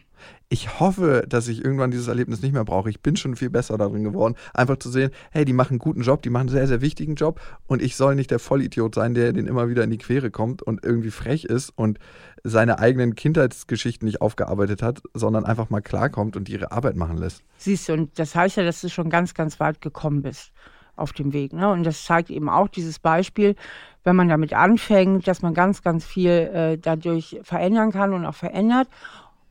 Ich 0.49 0.79
hoffe, 0.79 1.25
dass 1.27 1.47
ich 1.47 1.63
irgendwann 1.63 1.91
dieses 1.91 2.07
Erlebnis 2.07 2.41
nicht 2.41 2.53
mehr 2.53 2.63
brauche. 2.63 2.89
Ich 2.89 3.01
bin 3.01 3.15
schon 3.15 3.35
viel 3.35 3.49
besser 3.49 3.77
darin 3.77 4.03
geworden, 4.03 4.35
einfach 4.53 4.77
zu 4.77 4.89
sehen, 4.89 5.11
hey, 5.31 5.45
die 5.45 5.53
machen 5.53 5.73
einen 5.73 5.79
guten 5.79 6.01
Job, 6.01 6.21
die 6.21 6.29
machen 6.29 6.47
einen 6.47 6.49
sehr, 6.49 6.67
sehr 6.67 6.81
wichtigen 6.81 7.15
Job 7.15 7.41
und 7.67 7.81
ich 7.81 7.95
soll 7.95 8.15
nicht 8.15 8.31
der 8.31 8.39
Vollidiot 8.39 8.95
sein, 8.95 9.13
der 9.13 9.33
den 9.33 9.47
immer 9.47 9.69
wieder 9.69 9.83
in 9.83 9.89
die 9.89 9.97
Quere 9.97 10.31
kommt 10.31 10.61
und 10.61 10.83
irgendwie 10.83 11.11
frech 11.11 11.45
ist 11.45 11.71
und 11.75 11.99
seine 12.43 12.79
eigenen 12.79 13.15
Kindheitsgeschichten 13.15 14.05
nicht 14.05 14.21
aufgearbeitet 14.21 14.81
hat, 14.81 15.01
sondern 15.13 15.45
einfach 15.45 15.69
mal 15.69 15.81
klarkommt 15.81 16.35
und 16.35 16.49
ihre 16.49 16.71
Arbeit 16.71 16.95
machen 16.95 17.17
lässt. 17.17 17.43
Siehst 17.57 17.89
du, 17.89 17.93
und 17.93 18.19
das 18.19 18.35
heißt 18.35 18.57
ja, 18.57 18.63
dass 18.63 18.81
du 18.81 18.89
schon 18.89 19.09
ganz, 19.09 19.33
ganz 19.33 19.59
weit 19.59 19.81
gekommen 19.81 20.21
bist 20.21 20.51
auf 20.95 21.13
dem 21.13 21.33
Weg. 21.33 21.53
Ne? 21.53 21.69
Und 21.69 21.83
das 21.83 22.03
zeigt 22.03 22.29
eben 22.29 22.49
auch 22.49 22.67
dieses 22.67 22.99
Beispiel, 22.99 23.55
wenn 24.03 24.15
man 24.15 24.29
damit 24.29 24.53
anfängt, 24.53 25.27
dass 25.27 25.41
man 25.41 25.53
ganz, 25.53 25.81
ganz 25.81 26.05
viel 26.05 26.29
äh, 26.29 26.77
dadurch 26.77 27.39
verändern 27.43 27.91
kann 27.91 28.13
und 28.13 28.25
auch 28.25 28.35
verändert. 28.35 28.87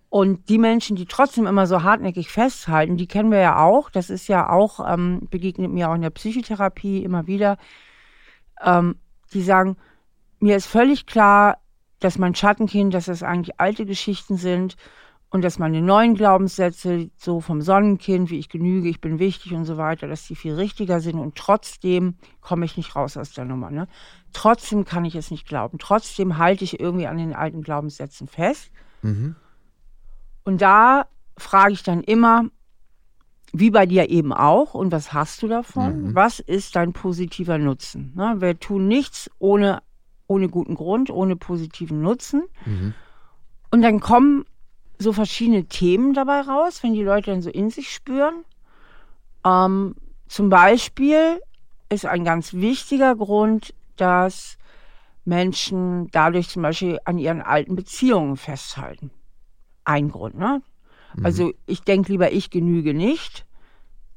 Und 0.08 0.50
die 0.50 0.58
Menschen, 0.58 0.94
die 0.94 1.06
trotzdem 1.06 1.46
immer 1.46 1.66
so 1.66 1.82
hartnäckig 1.82 2.28
festhalten, 2.28 2.98
die 2.98 3.06
kennen 3.06 3.30
wir 3.30 3.38
ja 3.38 3.64
auch. 3.64 3.88
Das 3.88 4.10
ist 4.10 4.28
ja 4.28 4.50
auch, 4.50 4.86
ähm, 4.86 5.26
begegnet 5.30 5.72
mir 5.72 5.88
auch 5.88 5.94
in 5.94 6.02
der 6.02 6.10
Psychotherapie 6.10 7.02
immer 7.02 7.26
wieder. 7.26 7.56
Ähm, 8.62 8.96
die 9.32 9.42
sagen, 9.42 9.76
mir 10.38 10.56
ist 10.56 10.66
völlig 10.66 11.06
klar, 11.06 11.58
dass 11.98 12.18
mein 12.18 12.34
Schattenkind, 12.34 12.92
dass 12.92 13.06
das 13.06 13.22
eigentlich 13.22 13.58
alte 13.58 13.86
Geschichten 13.86 14.36
sind 14.36 14.76
und 15.32 15.42
dass 15.42 15.58
meine 15.58 15.80
neuen 15.80 16.14
Glaubenssätze, 16.14 17.10
so 17.16 17.40
vom 17.40 17.62
Sonnenkind, 17.62 18.28
wie 18.28 18.38
ich 18.38 18.50
genüge, 18.50 18.90
ich 18.90 19.00
bin 19.00 19.18
wichtig 19.18 19.54
und 19.54 19.64
so 19.64 19.78
weiter, 19.78 20.06
dass 20.06 20.26
die 20.26 20.36
viel 20.36 20.52
richtiger 20.54 21.00
sind 21.00 21.18
und 21.18 21.36
trotzdem 21.36 22.16
komme 22.42 22.66
ich 22.66 22.76
nicht 22.76 22.94
raus 22.94 23.16
aus 23.16 23.32
der 23.32 23.46
Nummer. 23.46 23.70
Ne? 23.70 23.88
Trotzdem 24.34 24.84
kann 24.84 25.06
ich 25.06 25.14
es 25.14 25.30
nicht 25.30 25.48
glauben. 25.48 25.78
Trotzdem 25.78 26.36
halte 26.36 26.64
ich 26.64 26.78
irgendwie 26.78 27.06
an 27.06 27.16
den 27.16 27.34
alten 27.34 27.62
Glaubenssätzen 27.62 28.28
fest. 28.28 28.70
Mhm. 29.00 29.34
Und 30.44 30.60
da 30.60 31.06
frage 31.38 31.72
ich 31.72 31.82
dann 31.82 32.02
immer, 32.02 32.44
wie 33.54 33.70
bei 33.70 33.86
dir 33.86 34.10
eben 34.10 34.34
auch, 34.34 34.74
und 34.74 34.92
was 34.92 35.14
hast 35.14 35.42
du 35.42 35.48
davon? 35.48 36.08
Mhm. 36.08 36.14
Was 36.14 36.40
ist 36.40 36.76
dein 36.76 36.92
positiver 36.92 37.56
Nutzen? 37.56 38.12
Ne? 38.14 38.34
Wir 38.40 38.60
tun 38.60 38.86
nichts 38.86 39.30
ohne, 39.38 39.82
ohne 40.26 40.50
guten 40.50 40.74
Grund, 40.74 41.08
ohne 41.08 41.36
positiven 41.36 42.02
Nutzen. 42.02 42.42
Mhm. 42.66 42.92
Und 43.70 43.80
dann 43.80 44.00
kommen 44.00 44.44
so 45.02 45.12
verschiedene 45.12 45.64
Themen 45.64 46.14
dabei 46.14 46.40
raus, 46.40 46.82
wenn 46.82 46.94
die 46.94 47.02
Leute 47.02 47.30
dann 47.30 47.42
so 47.42 47.50
in 47.50 47.70
sich 47.70 47.92
spüren. 47.92 48.44
Ähm, 49.44 49.94
zum 50.28 50.48
Beispiel 50.48 51.40
ist 51.88 52.06
ein 52.06 52.24
ganz 52.24 52.54
wichtiger 52.54 53.14
Grund, 53.14 53.74
dass 53.96 54.56
Menschen 55.24 56.08
dadurch 56.10 56.48
zum 56.48 56.62
Beispiel 56.62 56.98
an 57.04 57.18
ihren 57.18 57.42
alten 57.42 57.76
Beziehungen 57.76 58.36
festhalten. 58.36 59.10
Ein 59.84 60.10
Grund, 60.10 60.36
ne? 60.36 60.62
Mhm. 61.16 61.26
Also 61.26 61.52
ich 61.66 61.82
denke 61.82 62.12
lieber, 62.12 62.32
ich 62.32 62.50
genüge 62.50 62.94
nicht, 62.94 63.44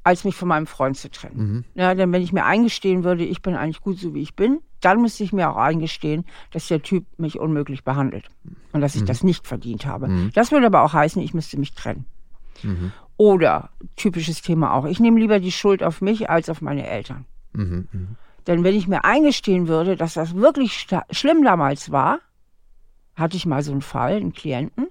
als 0.02 0.24
mich 0.24 0.36
von 0.36 0.48
meinem 0.48 0.66
Freund 0.66 0.96
zu 0.96 1.10
trennen. 1.10 1.36
Mhm. 1.36 1.64
Ja, 1.74 1.94
denn 1.94 2.12
wenn 2.12 2.22
ich 2.22 2.32
mir 2.32 2.44
eingestehen 2.44 3.04
würde, 3.04 3.24
ich 3.24 3.42
bin 3.42 3.54
eigentlich 3.54 3.80
gut 3.80 3.98
so 3.98 4.14
wie 4.14 4.22
ich 4.22 4.34
bin, 4.34 4.60
dann 4.86 5.02
müsste 5.02 5.24
ich 5.24 5.32
mir 5.32 5.50
auch 5.50 5.56
eingestehen, 5.56 6.24
dass 6.52 6.68
der 6.68 6.80
Typ 6.80 7.04
mich 7.18 7.40
unmöglich 7.40 7.82
behandelt 7.82 8.28
und 8.72 8.80
dass 8.80 8.94
ich 8.94 9.02
mhm. 9.02 9.06
das 9.06 9.24
nicht 9.24 9.44
verdient 9.44 9.84
habe. 9.84 10.06
Mhm. 10.06 10.30
Das 10.32 10.52
würde 10.52 10.66
aber 10.66 10.82
auch 10.82 10.92
heißen, 10.92 11.20
ich 11.20 11.34
müsste 11.34 11.58
mich 11.58 11.74
trennen. 11.74 12.06
Mhm. 12.62 12.92
Oder 13.16 13.70
typisches 13.96 14.42
Thema 14.42 14.74
auch, 14.74 14.84
ich 14.84 15.00
nehme 15.00 15.18
lieber 15.18 15.40
die 15.40 15.50
Schuld 15.50 15.82
auf 15.82 16.02
mich 16.02 16.30
als 16.30 16.48
auf 16.48 16.60
meine 16.60 16.86
Eltern. 16.86 17.24
Mhm. 17.52 17.88
Mhm. 17.90 18.16
Denn 18.46 18.62
wenn 18.62 18.76
ich 18.76 18.86
mir 18.86 19.04
eingestehen 19.04 19.66
würde, 19.66 19.96
dass 19.96 20.14
das 20.14 20.36
wirklich 20.36 20.86
schlimm 21.10 21.42
damals 21.42 21.90
war, 21.90 22.20
hatte 23.16 23.36
ich 23.36 23.44
mal 23.44 23.64
so 23.64 23.72
einen 23.72 23.82
Fall, 23.82 24.14
einen 24.14 24.34
Klienten, 24.34 24.86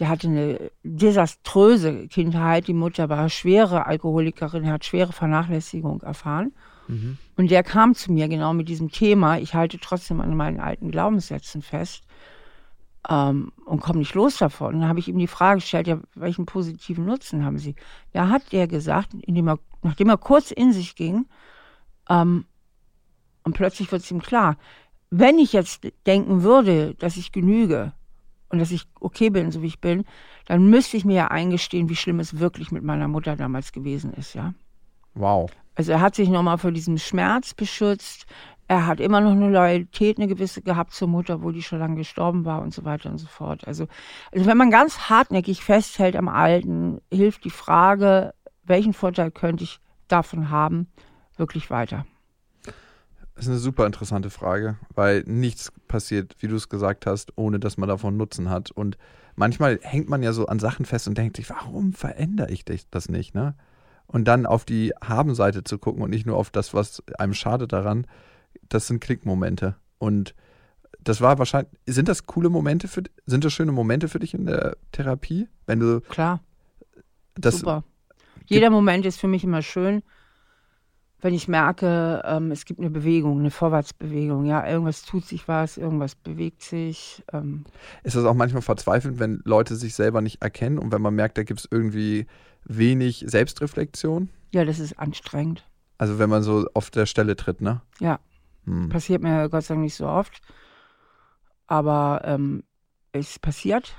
der 0.00 0.08
hatte 0.08 0.28
eine 0.28 0.70
desaströse 0.82 2.08
Kindheit. 2.08 2.66
Die 2.66 2.72
Mutter 2.72 3.10
war 3.10 3.28
schwere 3.28 3.84
Alkoholikerin, 3.84 4.70
hat 4.70 4.86
schwere 4.86 5.12
Vernachlässigung 5.12 6.00
erfahren. 6.00 6.52
Mhm. 6.88 7.18
Und 7.36 7.50
der 7.50 7.62
kam 7.62 7.94
zu 7.94 8.12
mir 8.12 8.28
genau 8.28 8.52
mit 8.54 8.68
diesem 8.68 8.90
Thema. 8.90 9.38
Ich 9.38 9.54
halte 9.54 9.78
trotzdem 9.78 10.20
an 10.20 10.36
meinen 10.36 10.60
alten 10.60 10.90
Glaubenssätzen 10.90 11.62
fest 11.62 12.04
ähm, 13.08 13.52
und 13.64 13.80
komme 13.80 13.98
nicht 13.98 14.14
los 14.14 14.36
davon. 14.38 14.74
Und 14.74 14.80
dann 14.80 14.88
habe 14.88 14.98
ich 14.98 15.08
ihm 15.08 15.18
die 15.18 15.26
Frage 15.26 15.60
gestellt, 15.60 15.86
ja, 15.86 15.98
welchen 16.14 16.46
positiven 16.46 17.04
Nutzen 17.04 17.44
haben 17.44 17.58
Sie? 17.58 17.74
Da 18.12 18.28
hat 18.28 18.52
er 18.52 18.66
gesagt, 18.66 19.14
indem 19.14 19.48
er, 19.48 19.58
nachdem 19.82 20.08
er 20.08 20.18
kurz 20.18 20.50
in 20.50 20.72
sich 20.72 20.94
ging, 20.94 21.26
ähm, 22.08 22.46
und 23.44 23.54
plötzlich 23.54 23.90
wird 23.90 24.02
es 24.02 24.10
ihm 24.10 24.22
klar, 24.22 24.56
wenn 25.10 25.38
ich 25.38 25.52
jetzt 25.52 25.86
denken 26.06 26.42
würde, 26.42 26.94
dass 26.94 27.16
ich 27.16 27.32
genüge, 27.32 27.92
und 28.52 28.58
dass 28.58 28.70
ich 28.70 28.86
okay 29.00 29.30
bin, 29.30 29.50
so 29.50 29.62
wie 29.62 29.66
ich 29.66 29.80
bin, 29.80 30.04
dann 30.46 30.68
müsste 30.68 30.96
ich 30.96 31.04
mir 31.04 31.14
ja 31.14 31.28
eingestehen, 31.28 31.88
wie 31.88 31.96
schlimm 31.96 32.20
es 32.20 32.38
wirklich 32.38 32.70
mit 32.70 32.84
meiner 32.84 33.08
Mutter 33.08 33.34
damals 33.34 33.72
gewesen 33.72 34.12
ist, 34.12 34.34
ja. 34.34 34.52
Wow. 35.14 35.50
Also 35.74 35.92
er 35.92 36.00
hat 36.00 36.14
sich 36.14 36.28
nochmal 36.28 36.58
vor 36.58 36.72
diesem 36.72 36.98
Schmerz 36.98 37.54
beschützt. 37.54 38.26
Er 38.68 38.86
hat 38.86 39.00
immer 39.00 39.20
noch 39.20 39.32
eine 39.32 39.50
Loyalität, 39.50 40.18
eine 40.18 40.28
gewisse 40.28 40.62
gehabt 40.62 40.92
zur 40.92 41.08
Mutter, 41.08 41.42
wo 41.42 41.50
die 41.50 41.62
schon 41.62 41.78
lange 41.78 41.96
gestorben 41.96 42.44
war 42.44 42.62
und 42.62 42.72
so 42.72 42.84
weiter 42.84 43.10
und 43.10 43.18
so 43.18 43.26
fort. 43.26 43.66
Also, 43.66 43.86
also 44.32 44.46
wenn 44.46 44.56
man 44.56 44.70
ganz 44.70 45.10
hartnäckig 45.10 45.62
festhält 45.62 46.16
am 46.16 46.28
Alten, 46.28 47.00
hilft 47.12 47.44
die 47.44 47.50
Frage, 47.50 48.34
welchen 48.64 48.92
Vorteil 48.92 49.30
könnte 49.30 49.64
ich 49.64 49.80
davon 50.08 50.50
haben, 50.50 50.88
wirklich 51.36 51.70
weiter. 51.70 52.06
Das 53.34 53.46
ist 53.46 53.50
eine 53.50 53.58
super 53.58 53.86
interessante 53.86 54.30
Frage, 54.30 54.76
weil 54.94 55.24
nichts 55.26 55.72
passiert, 55.88 56.36
wie 56.40 56.48
du 56.48 56.56
es 56.56 56.68
gesagt 56.68 57.06
hast, 57.06 57.32
ohne 57.36 57.58
dass 57.58 57.78
man 57.78 57.88
davon 57.88 58.16
Nutzen 58.16 58.50
hat. 58.50 58.70
Und 58.70 58.98
manchmal 59.36 59.80
hängt 59.82 60.08
man 60.08 60.22
ja 60.22 60.32
so 60.32 60.46
an 60.46 60.58
Sachen 60.58 60.84
fest 60.84 61.08
und 61.08 61.16
denkt 61.16 61.36
sich, 61.36 61.48
warum 61.48 61.92
verändere 61.92 62.50
ich 62.50 62.64
das 62.90 63.08
nicht? 63.08 63.34
Ne? 63.34 63.54
Und 64.06 64.26
dann 64.26 64.46
auf 64.46 64.64
die 64.64 64.92
Haben-Seite 65.02 65.64
zu 65.64 65.78
gucken 65.78 66.02
und 66.02 66.10
nicht 66.10 66.26
nur 66.26 66.36
auf 66.36 66.50
das, 66.50 66.74
was 66.74 67.02
einem 67.18 67.34
schadet 67.34 67.72
daran, 67.72 68.06
das 68.68 68.86
sind 68.86 69.00
Klickmomente. 69.00 69.76
Und 69.98 70.34
das 71.00 71.20
war 71.20 71.38
wahrscheinlich, 71.38 71.72
sind 71.86 72.08
das 72.08 72.26
coole 72.26 72.48
Momente 72.48 72.88
für, 72.88 73.02
sind 73.26 73.44
das 73.44 73.52
schöne 73.52 73.72
Momente 73.72 74.08
für 74.08 74.18
dich 74.18 74.34
in 74.34 74.46
der 74.46 74.76
Therapie? 74.92 75.48
Wenn 75.66 75.80
du. 75.80 76.00
Klar. 76.00 76.40
Super. 77.42 77.84
Jeder 78.46 78.70
Moment 78.70 79.06
ist 79.06 79.18
für 79.18 79.28
mich 79.28 79.44
immer 79.44 79.62
schön, 79.62 80.02
wenn 81.22 81.34
ich 81.34 81.48
merke, 81.48 82.20
ähm, 82.24 82.50
es 82.50 82.64
gibt 82.64 82.80
eine 82.80 82.90
Bewegung, 82.90 83.38
eine 83.38 83.50
Vorwärtsbewegung. 83.50 84.44
Ja, 84.44 84.68
irgendwas 84.68 85.02
tut 85.04 85.24
sich 85.24 85.46
was, 85.46 85.78
irgendwas 85.78 86.16
bewegt 86.16 86.62
sich. 86.62 87.22
Ähm. 87.32 87.64
Ist 88.02 88.16
das 88.16 88.24
auch 88.24 88.34
manchmal 88.34 88.62
verzweifelnd, 88.62 89.20
wenn 89.20 89.40
Leute 89.44 89.76
sich 89.76 89.94
selber 89.94 90.20
nicht 90.20 90.42
erkennen 90.42 90.78
und 90.78 90.92
wenn 90.92 91.00
man 91.00 91.14
merkt, 91.14 91.38
da 91.38 91.44
gibt 91.44 91.60
es 91.60 91.68
irgendwie 91.70 92.26
wenig 92.64 93.24
Selbstreflexion? 93.26 94.28
Ja, 94.52 94.64
das 94.64 94.78
ist 94.78 94.98
anstrengend. 94.98 95.64
Also 95.98 96.18
wenn 96.18 96.30
man 96.30 96.42
so 96.42 96.66
auf 96.74 96.90
der 96.90 97.06
Stelle 97.06 97.36
tritt, 97.36 97.60
ne? 97.60 97.80
Ja. 98.00 98.20
Hm. 98.64 98.88
Passiert 98.88 99.22
mir 99.22 99.48
Gott 99.48 99.64
sei 99.64 99.74
Dank 99.74 99.84
nicht 99.84 99.94
so 99.94 100.06
oft. 100.06 100.40
Aber 101.66 102.22
ähm, 102.24 102.64
es 103.12 103.38
passiert. 103.38 103.94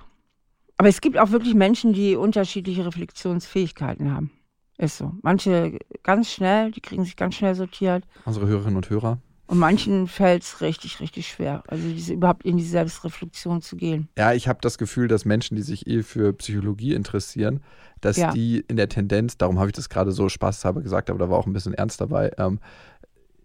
Aber 0.78 0.90
es 0.90 1.02
gibt 1.02 1.18
auch 1.18 1.32
wirklich 1.32 1.54
Menschen, 1.54 1.94
die 1.94 2.16
unterschiedliche 2.16 2.86
Reflexionsfähigkeiten 2.86 4.14
haben. 4.14 4.32
Ist 4.78 4.98
so. 4.98 5.14
Manche 5.22 5.80
ganz 6.02 6.32
schnell, 6.32 6.72
die 6.72 6.82
kriegen 6.82 7.04
sich 7.04 7.16
ganz 7.16 7.36
schnell 7.36 7.56
sortiert. 7.56 8.06
Unsere 8.26 8.48
Hörerinnen 8.48 8.78
und 8.78 8.90
Hörer. 8.90 9.20
Und 9.54 9.60
manchen 9.60 10.08
fällt 10.08 10.42
es 10.42 10.62
richtig, 10.62 11.00
richtig 11.00 11.28
schwer. 11.28 11.62
Also 11.68 11.88
diese, 11.88 12.14
überhaupt 12.14 12.44
in 12.44 12.58
die 12.58 12.64
Selbstreflexion 12.64 13.62
zu 13.62 13.76
gehen. 13.76 14.10
Ja, 14.18 14.34
ich 14.34 14.48
habe 14.48 14.58
das 14.64 14.80
Gefühl, 14.80 15.08
dass 15.08 15.26
Menschen, 15.26 15.56
die 15.56 15.62
sich 15.62 15.86
eh 15.86 16.02
für 16.02 16.34
Psychologie 16.34 16.96
interessieren, 16.96 17.62
dass 18.02 18.18
ja. 18.18 18.32
die 18.32 18.66
in 18.68 18.78
der 18.78 18.90
Tendenz, 18.90 19.38
darum 19.38 19.60
habe 19.60 19.68
ich 19.68 19.74
das 19.74 19.90
gerade 19.90 20.12
so 20.12 20.28
spaßhalber 20.28 20.82
gesagt, 20.82 21.12
aber 21.12 21.20
da 21.20 21.30
war 21.30 21.38
auch 21.38 21.46
ein 21.46 21.54
bisschen 21.54 21.76
ernst 21.76 22.02
dabei, 22.02 22.32
ähm, 22.40 22.62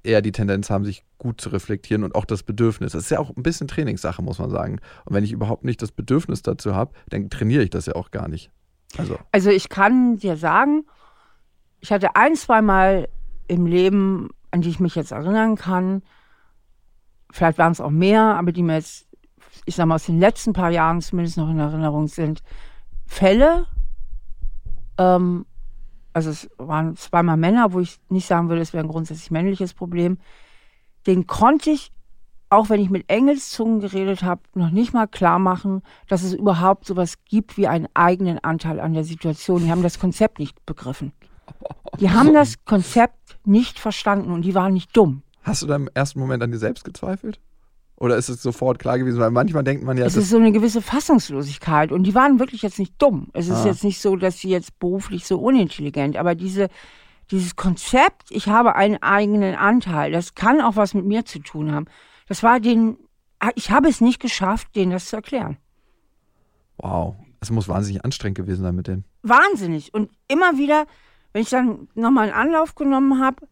eher 0.03 0.23
die 0.23 0.33
Tendenz 0.33 0.71
haben, 0.71 0.87
sich 0.87 1.05
gut 1.19 1.43
zu 1.43 1.51
reflektieren 1.51 2.05
und 2.05 2.15
auch 2.15 2.25
das 2.25 2.43
Bedürfnis. 2.43 2.93
Das 2.93 3.03
ist 3.03 3.11
ja 3.11 3.19
auch 3.19 3.37
ein 3.37 3.43
bisschen 3.43 3.69
Trainingssache, 3.69 4.23
muss 4.23 4.39
man 4.39 4.49
sagen. 4.49 4.81
Und 5.05 5.15
wenn 5.15 5.25
ich 5.25 5.33
überhaupt 5.33 5.65
nicht 5.65 5.83
das 5.83 5.93
Bedürfnis 5.93 6.41
dazu 6.41 6.75
habe, 6.75 6.95
dann 7.11 7.29
trainiere 7.29 7.65
ich 7.65 7.71
das 7.71 7.85
ja 7.85 7.97
auch 7.97 8.13
gar 8.13 8.29
nicht. 8.29 8.51
Also, 8.97 9.19
also 9.31 9.51
ich 9.51 9.69
kann 9.69 10.17
dir 10.17 10.39
sagen, 10.39 10.87
ich 11.81 11.93
hatte 11.93 12.17
ein, 12.17 12.35
zwei 12.35 12.63
Mal 12.63 13.09
im 13.47 13.67
Leben, 13.67 14.31
an 14.51 14.61
die 14.61 14.71
ich 14.71 14.81
mich 14.81 14.95
jetzt 14.95 15.13
erinnern 15.13 15.57
kann, 15.57 16.03
vielleicht 17.31 17.59
waren 17.59 17.73
es 17.73 17.81
auch 17.81 17.91
mehr, 17.91 18.23
aber 18.37 18.53
die 18.53 18.63
mir 18.63 18.75
jetzt, 18.75 19.07
ich 19.65 19.77
sag 19.77 19.87
mal, 19.87 19.97
aus 19.97 20.07
den 20.07 20.19
letzten 20.19 20.53
paar 20.53 20.71
Jahren 20.71 21.01
zumindest 21.01 21.37
noch 21.37 21.51
in 21.51 21.59
Erinnerung 21.59 22.09
sind, 22.09 22.43
Fälle, 23.07 23.67
ähm, 24.99 25.47
also 26.13 26.31
es 26.31 26.51
waren 26.59 26.97
zweimal 26.97 27.37
Männer, 27.37 27.73
wo 27.73 27.81
ich 27.81 28.01
nicht 28.09 28.27
sagen 28.27 28.49
würde, 28.49 28.63
es 28.63 28.73
wäre 28.73 28.85
ein 28.85 28.91
grundsätzlich 28.91 29.31
männliches 29.31 29.75
Problem, 29.75 30.19
den 31.07 31.27
konnte 31.27 31.71
ich, 31.71 31.93
auch 32.51 32.71
wenn 32.71 32.81
ich 32.81 32.91
mit 32.91 33.11
Engelszungen 33.11 33.81
geredet 33.81 34.23
habe, 34.23 34.41
noch 34.55 34.71
nicht 34.71 34.93
mal 34.95 35.07
klar 35.07 35.39
machen, 35.39 35.83
dass 36.09 36.23
es 36.23 36.35
überhaupt 36.35 36.87
sowas 36.87 37.23
gibt 37.25 37.57
wie 37.57 37.69
einen 37.69 37.89
eigenen 37.95 38.39
Anteil 38.39 38.81
an 38.81 38.95
der 38.95 39.05
Situation. 39.05 39.63
Die 39.63 39.71
haben 39.71 39.83
das 39.83 39.99
Konzept 39.99 40.39
nicht 40.39 40.65
begriffen. 40.65 41.13
Die 42.01 42.11
haben 42.11 42.33
das 42.33 42.65
Konzept 42.65 43.39
nicht 43.45 43.79
verstanden 43.79 44.33
und 44.33 44.43
die 44.43 44.55
waren 44.55 44.73
nicht 44.73 44.97
dumm. 44.97 45.23
Hast 45.43 45.63
du 45.63 45.67
da 45.67 45.77
im 45.77 45.89
ersten 45.95 46.21
Moment 46.21 46.43
an 46.43 46.53
dir 46.53 46.59
selbst 46.59 46.85
gezweifelt? 46.85 47.41
Oder 47.97 48.17
ist 48.17 48.29
es 48.29 48.43
sofort 48.43 48.79
klar 48.79 48.99
gewesen? 48.99 49.19
Weil 49.19 49.33
manchmal 49.33 49.65
denkt 49.65 49.83
man 49.83 49.97
ja. 49.99 50.07
Es 50.07 50.15
ist 50.15 50.31
so 50.31 50.37
eine 50.37 50.53
gewisse 50.53 50.81
Fassungslosigkeit. 50.81 51.91
Und 51.91 52.05
die 52.05 52.15
waren 52.15 52.39
wirklich 52.39 52.63
jetzt 52.63 52.79
nicht 52.79 52.95
dumm. 52.99 53.29
Es 53.33 53.49
ist 53.49 53.65
ah. 53.65 53.67
jetzt 53.67 53.83
nicht 53.83 54.01
so, 54.01 54.15
dass 54.15 54.39
sie 54.39 54.51
jetzt 54.51 54.79
beruflich 54.79 55.27
so 55.27 55.39
unintelligent, 55.39 56.17
aber 56.17 56.37
diese, 56.37 56.69
dieses 57.33 57.57
Konzept, 57.57 58.31
ich 58.31 58.47
habe 58.47 58.77
einen 58.77 59.03
eigenen 59.03 59.57
Anteil, 59.57 60.13
das 60.13 60.37
kann 60.37 60.61
auch 60.61 60.77
was 60.77 60.95
mit 60.95 61.07
mir 61.07 61.25
zu 61.25 61.41
tun 61.41 61.73
haben. 61.73 61.87
Das 62.29 62.45
war 62.45 62.61
den, 62.61 62.99
ich 63.57 63.73
habe 63.73 63.89
es 63.89 64.01
nicht 64.01 64.21
geschafft, 64.21 64.77
denen 64.77 64.93
das 64.93 65.07
zu 65.07 65.17
erklären. 65.17 65.57
Wow. 66.77 67.17
Es 67.41 67.51
muss 67.51 67.69
wahnsinnig 67.69 68.05
anstrengend 68.05 68.39
gewesen 68.39 68.63
sein 68.63 68.75
mit 68.75 68.89
denen. 68.89 69.05
Wahnsinnig. 69.23 69.95
Und 69.95 70.11
immer 70.27 70.59
wieder, 70.59 70.87
wenn 71.33 71.43
ich 71.43 71.51
dann 71.51 71.89
nochmal 71.95 72.25
einen 72.25 72.49
Anlauf 72.49 72.75
genommen 72.75 73.21
habe, 73.21 73.47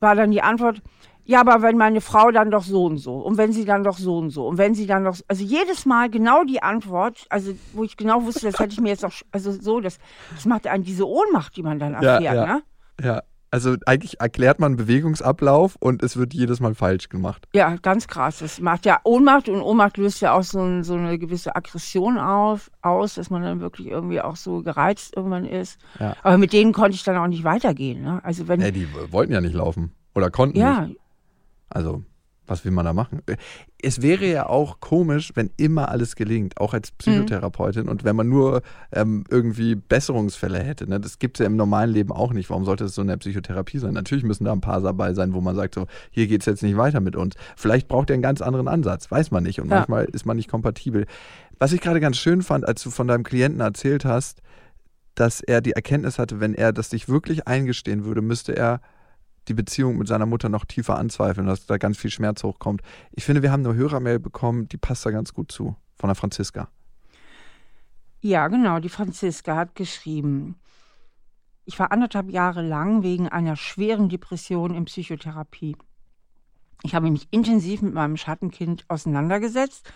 war 0.00 0.14
dann 0.14 0.30
die 0.30 0.42
Antwort, 0.42 0.82
ja, 1.24 1.40
aber 1.40 1.60
wenn 1.62 1.76
meine 1.76 2.00
Frau 2.00 2.30
dann 2.30 2.50
doch 2.50 2.62
so 2.62 2.86
und 2.86 2.98
so 2.98 3.16
und 3.16 3.36
wenn 3.36 3.52
sie 3.52 3.64
dann 3.64 3.84
doch 3.84 3.98
so 3.98 4.16
und 4.16 4.30
so 4.30 4.46
und 4.46 4.56
wenn 4.56 4.74
sie 4.74 4.86
dann 4.86 5.04
doch, 5.04 5.16
also 5.28 5.44
jedes 5.44 5.84
Mal 5.84 6.08
genau 6.08 6.44
die 6.44 6.62
Antwort, 6.62 7.26
also 7.28 7.52
wo 7.74 7.84
ich 7.84 7.96
genau 7.96 8.24
wusste, 8.24 8.46
das 8.46 8.58
hätte 8.58 8.72
ich 8.72 8.80
mir 8.80 8.90
jetzt 8.90 9.04
auch, 9.04 9.12
also 9.30 9.52
so, 9.52 9.80
das, 9.80 9.98
das 10.34 10.46
macht 10.46 10.66
einen 10.66 10.84
diese 10.84 11.06
Ohnmacht, 11.06 11.56
die 11.56 11.62
man 11.62 11.78
dann 11.78 11.94
erfährt, 11.94 12.22
ja, 12.22 12.34
ja, 12.34 12.46
ne? 12.46 12.62
Ja, 13.02 13.22
also 13.50 13.76
eigentlich 13.86 14.20
erklärt 14.20 14.58
man 14.60 14.76
Bewegungsablauf 14.76 15.76
und 15.80 16.02
es 16.02 16.16
wird 16.16 16.34
jedes 16.34 16.60
Mal 16.60 16.74
falsch 16.74 17.08
gemacht. 17.08 17.48
Ja, 17.54 17.76
ganz 17.76 18.06
krass. 18.06 18.38
Das 18.38 18.60
macht 18.60 18.84
ja 18.86 19.00
Ohnmacht 19.04 19.48
und 19.48 19.60
Ohnmacht 19.60 19.96
löst 19.96 20.20
ja 20.20 20.32
auch 20.32 20.42
so, 20.42 20.82
so 20.82 20.94
eine 20.94 21.18
gewisse 21.18 21.56
Aggression 21.56 22.18
auf, 22.18 22.70
aus, 22.82 23.14
dass 23.14 23.30
man 23.30 23.42
dann 23.42 23.60
wirklich 23.60 23.88
irgendwie 23.88 24.20
auch 24.20 24.36
so 24.36 24.62
gereizt 24.62 25.16
irgendwann 25.16 25.44
ist. 25.44 25.78
Ja. 25.98 26.16
Aber 26.22 26.38
mit 26.38 26.52
denen 26.52 26.72
konnte 26.72 26.94
ich 26.94 27.04
dann 27.04 27.16
auch 27.16 27.26
nicht 27.26 27.44
weitergehen. 27.44 28.02
Ne? 28.02 28.20
Also 28.22 28.48
wenn, 28.48 28.60
ja, 28.60 28.70
die 28.70 28.88
wollten 29.10 29.32
ja 29.32 29.40
nicht 29.40 29.54
laufen 29.54 29.92
oder 30.14 30.30
konnten 30.30 30.58
ja, 30.58 30.82
nicht. 30.82 31.00
Also 31.70 32.02
was 32.48 32.64
will 32.64 32.72
man 32.72 32.84
da 32.84 32.92
machen? 32.92 33.22
Es 33.80 34.02
wäre 34.02 34.26
ja 34.26 34.46
auch 34.46 34.80
komisch, 34.80 35.32
wenn 35.34 35.50
immer 35.56 35.88
alles 35.90 36.16
gelingt, 36.16 36.60
auch 36.60 36.74
als 36.74 36.90
Psychotherapeutin 36.90 37.84
mhm. 37.84 37.88
und 37.90 38.04
wenn 38.04 38.16
man 38.16 38.28
nur 38.28 38.62
ähm, 38.92 39.24
irgendwie 39.30 39.74
Besserungsfälle 39.74 40.58
hätte. 40.58 40.88
Ne? 40.88 40.98
Das 41.00 41.18
gibt 41.18 41.38
es 41.38 41.44
ja 41.44 41.46
im 41.46 41.56
normalen 41.56 41.90
Leben 41.90 42.12
auch 42.12 42.32
nicht. 42.32 42.50
Warum 42.50 42.64
sollte 42.64 42.84
es 42.84 42.94
so 42.94 43.02
in 43.02 43.08
der 43.08 43.16
Psychotherapie 43.18 43.78
sein? 43.78 43.94
Natürlich 43.94 44.24
müssen 44.24 44.44
da 44.44 44.52
ein 44.52 44.60
paar 44.60 44.80
dabei 44.80 45.14
sein, 45.14 45.34
wo 45.34 45.40
man 45.40 45.54
sagt, 45.54 45.74
so, 45.74 45.86
hier 46.10 46.26
geht 46.26 46.40
es 46.40 46.46
jetzt 46.46 46.62
nicht 46.62 46.76
weiter 46.76 47.00
mit 47.00 47.16
uns. 47.16 47.34
Vielleicht 47.56 47.88
braucht 47.88 48.10
er 48.10 48.14
einen 48.14 48.22
ganz 48.22 48.40
anderen 48.40 48.68
Ansatz, 48.68 49.10
weiß 49.10 49.30
man 49.30 49.42
nicht. 49.42 49.60
Und 49.60 49.68
ja. 49.68 49.76
manchmal 49.76 50.04
ist 50.06 50.26
man 50.26 50.36
nicht 50.36 50.50
kompatibel. 50.50 51.06
Was 51.58 51.72
ich 51.72 51.80
gerade 51.80 52.00
ganz 52.00 52.16
schön 52.16 52.42
fand, 52.42 52.66
als 52.66 52.82
du 52.82 52.90
von 52.90 53.08
deinem 53.08 53.24
Klienten 53.24 53.60
erzählt 53.60 54.04
hast, 54.04 54.42
dass 55.14 55.40
er 55.40 55.60
die 55.60 55.72
Erkenntnis 55.72 56.18
hatte, 56.18 56.40
wenn 56.40 56.54
er 56.54 56.72
das 56.72 56.90
sich 56.90 57.08
wirklich 57.08 57.48
eingestehen 57.48 58.04
würde, 58.04 58.22
müsste 58.22 58.56
er 58.56 58.80
die 59.48 59.54
Beziehung 59.54 59.98
mit 59.98 60.08
seiner 60.08 60.26
Mutter 60.26 60.48
noch 60.48 60.64
tiefer 60.64 60.98
anzweifeln, 60.98 61.46
dass 61.46 61.66
da 61.66 61.78
ganz 61.78 61.98
viel 61.98 62.10
Schmerz 62.10 62.42
hochkommt. 62.42 62.82
Ich 63.12 63.24
finde, 63.24 63.42
wir 63.42 63.50
haben 63.50 63.64
eine 63.64 63.74
Hörermail 63.74 64.18
bekommen, 64.18 64.68
die 64.68 64.76
passt 64.76 65.04
da 65.06 65.10
ganz 65.10 65.34
gut 65.34 65.50
zu, 65.50 65.76
von 65.96 66.08
der 66.08 66.14
Franziska. 66.14 66.68
Ja, 68.20 68.48
genau, 68.48 68.80
die 68.80 68.88
Franziska 68.88 69.56
hat 69.56 69.74
geschrieben. 69.74 70.56
Ich 71.64 71.78
war 71.78 71.92
anderthalb 71.92 72.30
Jahre 72.30 72.62
lang 72.62 73.02
wegen 73.02 73.28
einer 73.28 73.54
schweren 73.56 74.08
Depression 74.08 74.74
in 74.74 74.86
Psychotherapie. 74.86 75.76
Ich 76.82 76.94
habe 76.94 77.10
mich 77.10 77.28
intensiv 77.30 77.82
mit 77.82 77.94
meinem 77.94 78.16
Schattenkind 78.16 78.84
auseinandergesetzt 78.88 79.92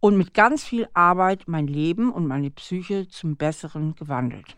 und 0.00 0.16
mit 0.16 0.34
ganz 0.34 0.64
viel 0.64 0.88
Arbeit 0.94 1.44
mein 1.46 1.66
Leben 1.66 2.10
und 2.12 2.26
meine 2.26 2.50
Psyche 2.50 3.08
zum 3.08 3.36
Besseren 3.36 3.94
gewandelt. 3.94 4.56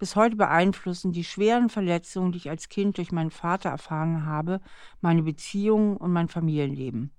Bis 0.00 0.16
heute 0.16 0.34
beeinflussen 0.34 1.12
die 1.12 1.24
schweren 1.24 1.68
Verletzungen, 1.68 2.32
die 2.32 2.38
ich 2.38 2.48
als 2.48 2.70
Kind 2.70 2.96
durch 2.96 3.12
meinen 3.12 3.30
Vater 3.30 3.68
erfahren 3.68 4.24
habe, 4.24 4.62
meine 5.02 5.22
Beziehungen 5.22 5.98
und 5.98 6.10
mein 6.10 6.28
Familienleben. 6.28 7.10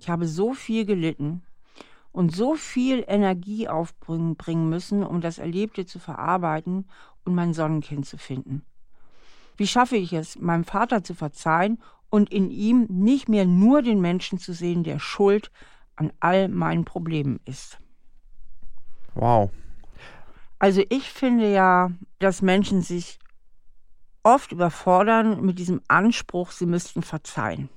Ich 0.00 0.10
habe 0.10 0.26
so 0.26 0.52
viel 0.52 0.84
gelitten 0.84 1.44
und 2.10 2.34
so 2.34 2.56
viel 2.56 3.04
Energie 3.06 3.68
aufbringen 3.68 4.68
müssen, 4.68 5.04
um 5.04 5.20
das 5.20 5.38
Erlebte 5.38 5.86
zu 5.86 6.00
verarbeiten 6.00 6.88
und 7.24 7.36
mein 7.36 7.54
Sonnenkind 7.54 8.06
zu 8.06 8.18
finden. 8.18 8.64
Wie 9.56 9.68
schaffe 9.68 9.96
ich 9.96 10.12
es, 10.12 10.36
meinem 10.36 10.64
Vater 10.64 11.04
zu 11.04 11.14
verzeihen 11.14 11.80
und 12.08 12.32
in 12.32 12.50
ihm 12.50 12.86
nicht 12.88 13.28
mehr 13.28 13.44
nur 13.44 13.82
den 13.82 14.00
Menschen 14.00 14.40
zu 14.40 14.52
sehen, 14.52 14.82
der 14.82 14.98
schuld 14.98 15.52
an 15.94 16.12
all 16.18 16.48
meinen 16.48 16.84
Problemen 16.84 17.38
ist? 17.44 17.78
Wow, 19.14 19.52
also 20.60 20.82
ich 20.90 21.10
finde 21.10 21.50
ja, 21.50 21.90
dass 22.18 22.42
Menschen 22.42 22.82
sich 22.82 23.18
oft 24.22 24.52
überfordern 24.52 25.40
mit 25.40 25.58
diesem 25.58 25.80
Anspruch, 25.88 26.52
sie 26.52 26.66
müssten 26.66 27.02
verzeihen. 27.02 27.70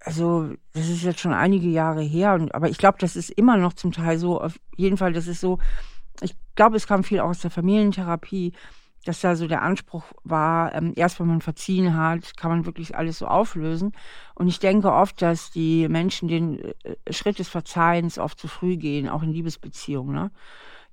Also 0.00 0.54
das 0.72 0.88
ist 0.88 1.04
jetzt 1.04 1.20
schon 1.20 1.32
einige 1.32 1.68
Jahre 1.68 2.02
her, 2.02 2.48
aber 2.52 2.68
ich 2.68 2.78
glaube, 2.78 2.98
das 2.98 3.14
ist 3.14 3.30
immer 3.30 3.56
noch 3.56 3.74
zum 3.74 3.92
Teil 3.92 4.18
so. 4.18 4.40
Auf 4.40 4.58
jeden 4.76 4.96
Fall, 4.96 5.12
das 5.12 5.28
ist 5.28 5.40
so. 5.40 5.58
Ich 6.20 6.34
glaube, 6.56 6.76
es 6.76 6.88
kam 6.88 7.04
viel 7.04 7.20
aus 7.20 7.38
der 7.38 7.52
Familientherapie, 7.52 8.52
dass 9.04 9.20
da 9.20 9.34
so 9.34 9.48
der 9.48 9.62
Anspruch 9.62 10.04
war, 10.24 10.74
ähm, 10.74 10.92
erst 10.96 11.18
wenn 11.18 11.26
man 11.26 11.40
verziehen 11.40 11.96
hat, 11.96 12.36
kann 12.36 12.50
man 12.50 12.66
wirklich 12.66 12.96
alles 12.96 13.18
so 13.18 13.26
auflösen. 13.26 13.92
Und 14.34 14.48
ich 14.48 14.60
denke 14.60 14.92
oft, 14.92 15.20
dass 15.20 15.50
die 15.50 15.88
Menschen 15.88 16.28
den 16.28 16.58
äh, 16.58 17.12
Schritt 17.12 17.38
des 17.38 17.48
Verzeihens 17.48 18.18
oft 18.18 18.38
zu 18.38 18.48
früh 18.48 18.76
gehen, 18.76 19.08
auch 19.08 19.22
in 19.22 19.32
Liebesbeziehungen. 19.32 20.14
Ne? 20.14 20.30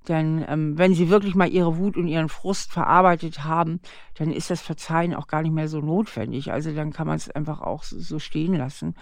Denn 0.08 0.44
ähm, 0.48 0.78
wenn 0.78 0.94
sie 0.94 1.10
wirklich 1.10 1.34
mal 1.34 1.48
ihre 1.48 1.76
Wut 1.76 1.96
und 1.96 2.08
ihren 2.08 2.28
Frust 2.28 2.72
verarbeitet 2.72 3.44
haben, 3.44 3.80
dann 4.14 4.32
ist 4.32 4.50
das 4.50 4.60
Verzeihen 4.60 5.14
auch 5.14 5.26
gar 5.26 5.42
nicht 5.42 5.52
mehr 5.52 5.68
so 5.68 5.80
notwendig. 5.80 6.52
Also 6.52 6.74
dann 6.74 6.92
kann 6.92 7.06
man 7.06 7.16
es 7.16 7.30
einfach 7.30 7.60
auch 7.60 7.84
so, 7.84 7.98
so 7.98 8.18
stehen 8.18 8.54
lassen. 8.54 8.94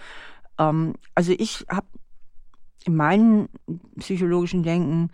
Ähm, 0.59 0.93
also 1.15 1.33
ich 1.37 1.65
habe 1.69 1.87
in 2.85 2.95
meinem 2.95 3.49
psychologischen 3.97 4.63
Denken 4.63 5.11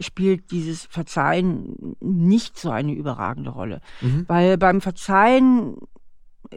spielt 0.00 0.50
dieses 0.50 0.86
Verzeihen 0.86 1.96
nicht 2.00 2.58
so 2.58 2.70
eine 2.70 2.92
überragende 2.92 3.50
Rolle. 3.50 3.80
Mhm. 4.00 4.24
Weil 4.28 4.58
beim 4.58 4.80
Verzeihen 4.80 5.76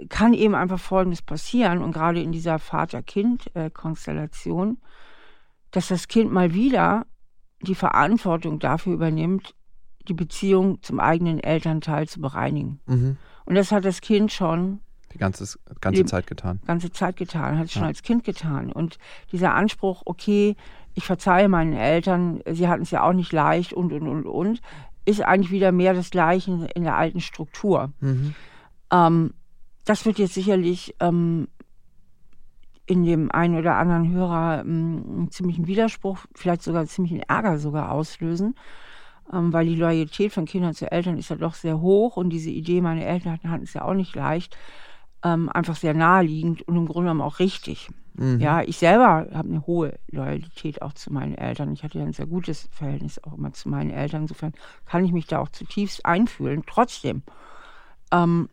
kann 0.10 0.34
eben 0.34 0.56
einfach 0.56 0.80
Folgendes 0.80 1.22
passieren 1.22 1.82
und 1.82 1.92
gerade 1.92 2.22
in 2.22 2.32
dieser 2.32 2.60
Vater-Kind-Konstellation, 2.60 4.78
dass 5.72 5.90
das 5.90 6.08
Kind 6.08 6.32
mal 6.32 6.54
wieder 6.54 7.06
die 7.62 7.76
Verantwortung 7.76 8.60
dafür 8.60 8.94
übernimmt, 8.94 9.54
die 10.08 10.14
Beziehung 10.14 10.82
zum 10.82 11.00
eigenen 11.00 11.40
Elternteil 11.40 12.08
zu 12.08 12.22
bereinigen. 12.22 12.80
Mhm. 12.86 13.18
Und 13.46 13.56
das 13.56 13.72
hat 13.72 13.86
das 13.86 14.02
Kind 14.02 14.32
schon 14.32 14.80
die 15.14 15.18
ganze, 15.18 15.58
ganze 15.82 16.06
Zeit 16.06 16.28
getan. 16.28 16.62
Ganze 16.66 16.92
Zeit 16.92 17.18
getan, 17.18 17.58
hat 17.58 17.66
es 17.66 17.74
schon 17.74 17.84
ja. 17.84 17.90
als 17.90 18.02
Kind 18.02 18.24
getan. 18.24 18.72
Und 18.72 18.98
dieser 19.32 19.54
Anspruch, 19.54 20.04
okay, 20.06 20.56
ich 20.94 21.06
verzeihe 21.06 21.50
meinen 21.50 21.74
Eltern, 21.74 22.42
sie 22.50 22.68
hatten 22.68 22.84
es 22.84 22.92
ja 22.92 23.04
auch 23.04 23.14
nicht 23.14 23.32
leicht 23.32 23.74
und, 23.74 23.94
und, 23.94 24.08
und, 24.08 24.26
und, 24.26 24.62
ist 25.06 25.22
eigentlich 25.22 25.52
wieder 25.52 25.72
mehr 25.72 25.94
das 25.94 26.10
Gleiche 26.10 26.68
in 26.76 26.84
der 26.84 26.96
alten 26.96 27.22
Struktur. 27.22 27.92
Mhm. 28.00 28.36
Ähm, 28.92 29.34
das 29.86 30.06
wird 30.06 30.20
jetzt 30.20 30.34
sicherlich 30.34 30.96
ähm, 31.00 31.48
in 32.86 33.04
dem 33.04 33.32
einen 33.32 33.58
oder 33.58 33.78
anderen 33.78 34.12
Hörer 34.12 34.62
ähm, 34.62 35.04
einen 35.08 35.32
ziemlichen 35.32 35.68
Widerspruch, 35.68 36.20
vielleicht 36.36 36.62
sogar 36.62 36.86
ziemlichen 36.86 37.22
Ärger 37.22 37.58
sogar 37.58 37.92
auslösen, 37.92 38.56
ähm, 39.34 39.54
weil 39.54 39.66
die 39.66 39.76
Loyalität 39.76 40.34
von 40.34 40.46
Kindern 40.46 40.74
zu 40.74 40.92
Eltern 40.92 41.18
ist 41.18 41.30
ja 41.30 41.36
doch 41.36 41.54
sehr 41.54 41.80
hoch 41.80 42.18
und 42.18 42.30
diese 42.30 42.50
Idee, 42.50 42.82
meine 42.82 43.06
Eltern 43.06 43.40
hatten 43.44 43.64
es 43.64 43.74
ja 43.74 43.84
auch 43.84 43.94
nicht 43.94 44.16
leicht, 44.16 44.58
ähm, 45.24 45.50
einfach 45.50 45.76
sehr 45.76 45.94
naheliegend 45.94 46.68
und 46.68 46.76
im 46.76 46.86
Grunde 46.86 47.08
genommen 47.10 47.22
auch 47.22 47.40
richtig. 47.40 47.90
Mhm. 48.14 48.40
Ja, 48.40 48.62
ich 48.62 48.78
selber 48.78 49.28
habe 49.34 49.50
eine 49.50 49.66
hohe 49.66 49.98
Loyalität 50.10 50.82
auch 50.82 50.94
zu 50.94 51.14
meinen 51.14 51.36
Eltern. 51.36 51.72
Ich 51.74 51.84
hatte 51.84 52.00
ja 52.00 52.06
ein 52.06 52.14
sehr 52.14 52.26
gutes 52.26 52.70
Verhältnis 52.72 53.24
auch 53.24 53.38
immer 53.38 53.54
zu 53.54 53.70
meinen 53.70 53.90
Eltern. 53.90 54.24
Insofern 54.24 54.54
kann 54.86 55.06
ich 55.06 55.12
mich 55.12 55.28
da 55.28 55.40
auch 55.40 55.50
zutiefst 55.50 56.06
einfühlen. 56.06 56.64
Trotzdem, 56.68 57.24
ähm, 58.12 58.50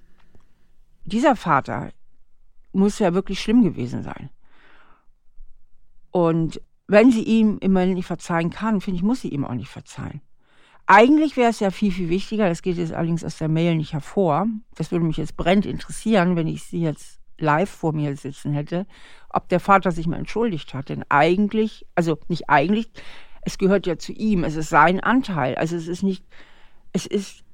dieser 1.05 1.37
Vater 1.37 1.91
muss 2.73 2.99
ja 2.99 3.15
wirklich 3.15 3.41
schlimm 3.41 3.63
gewesen 3.63 4.03
sein. 4.03 4.31
Und 6.11 6.61
wenn 6.87 7.11
sie 7.11 7.23
ihm 7.23 7.59
immer 7.61 7.85
nicht 7.87 8.07
verzeihen 8.07 8.51
kann, 8.51 8.81
finde 8.81 8.97
ich, 8.97 9.03
muss 9.03 9.21
sie 9.21 9.29
ihm 9.29 9.45
auch 9.45 9.55
nicht 9.55 9.71
verzeihen. 9.71 10.21
Eigentlich 10.87 11.37
wäre 11.37 11.51
es 11.51 11.61
ja 11.61 11.71
viel, 11.71 11.93
viel 11.93 12.09
wichtiger, 12.09 12.49
das 12.49 12.63
geht 12.63 12.79
jetzt 12.79 12.95
allerdings 12.95 13.23
aus 13.23 13.37
der 13.37 13.49
Mail 13.49 13.77
nicht 13.77 13.93
hervor. 13.93 14.47
Das 14.75 14.91
würde 14.91 15.05
mich 15.05 15.19
jetzt 15.19 15.37
brennend 15.37 15.67
interessieren, 15.67 16.35
wenn 16.35 16.47
ich 16.47 16.65
sie 16.65 16.81
jetzt 16.81 17.18
live 17.39 17.71
vor 17.71 17.93
mir 17.93 18.17
sitzen 18.17 18.53
hätte, 18.53 18.87
ob 19.31 19.49
der 19.49 19.61
Vater 19.61 19.93
sich 19.93 20.07
mal 20.07 20.19
entschuldigt 20.19 20.75
hat. 20.75 20.89
Denn 20.89 21.05
eigentlich, 21.09 21.87
also 21.95 22.19
nicht 22.29 22.49
eigentlich, 22.49 22.91
es 23.43 23.59
gehört 23.59 23.87
ja 23.87 23.99
zu 23.99 24.13
ihm, 24.13 24.45
es 24.45 24.57
ist 24.57 24.69
sein 24.69 25.01
Anteil. 25.01 25.55
Also 25.55 25.77
es 25.77 25.89
ist 25.89 26.03
nicht, 26.03 26.25
es 26.93 27.07
ist 27.07 27.45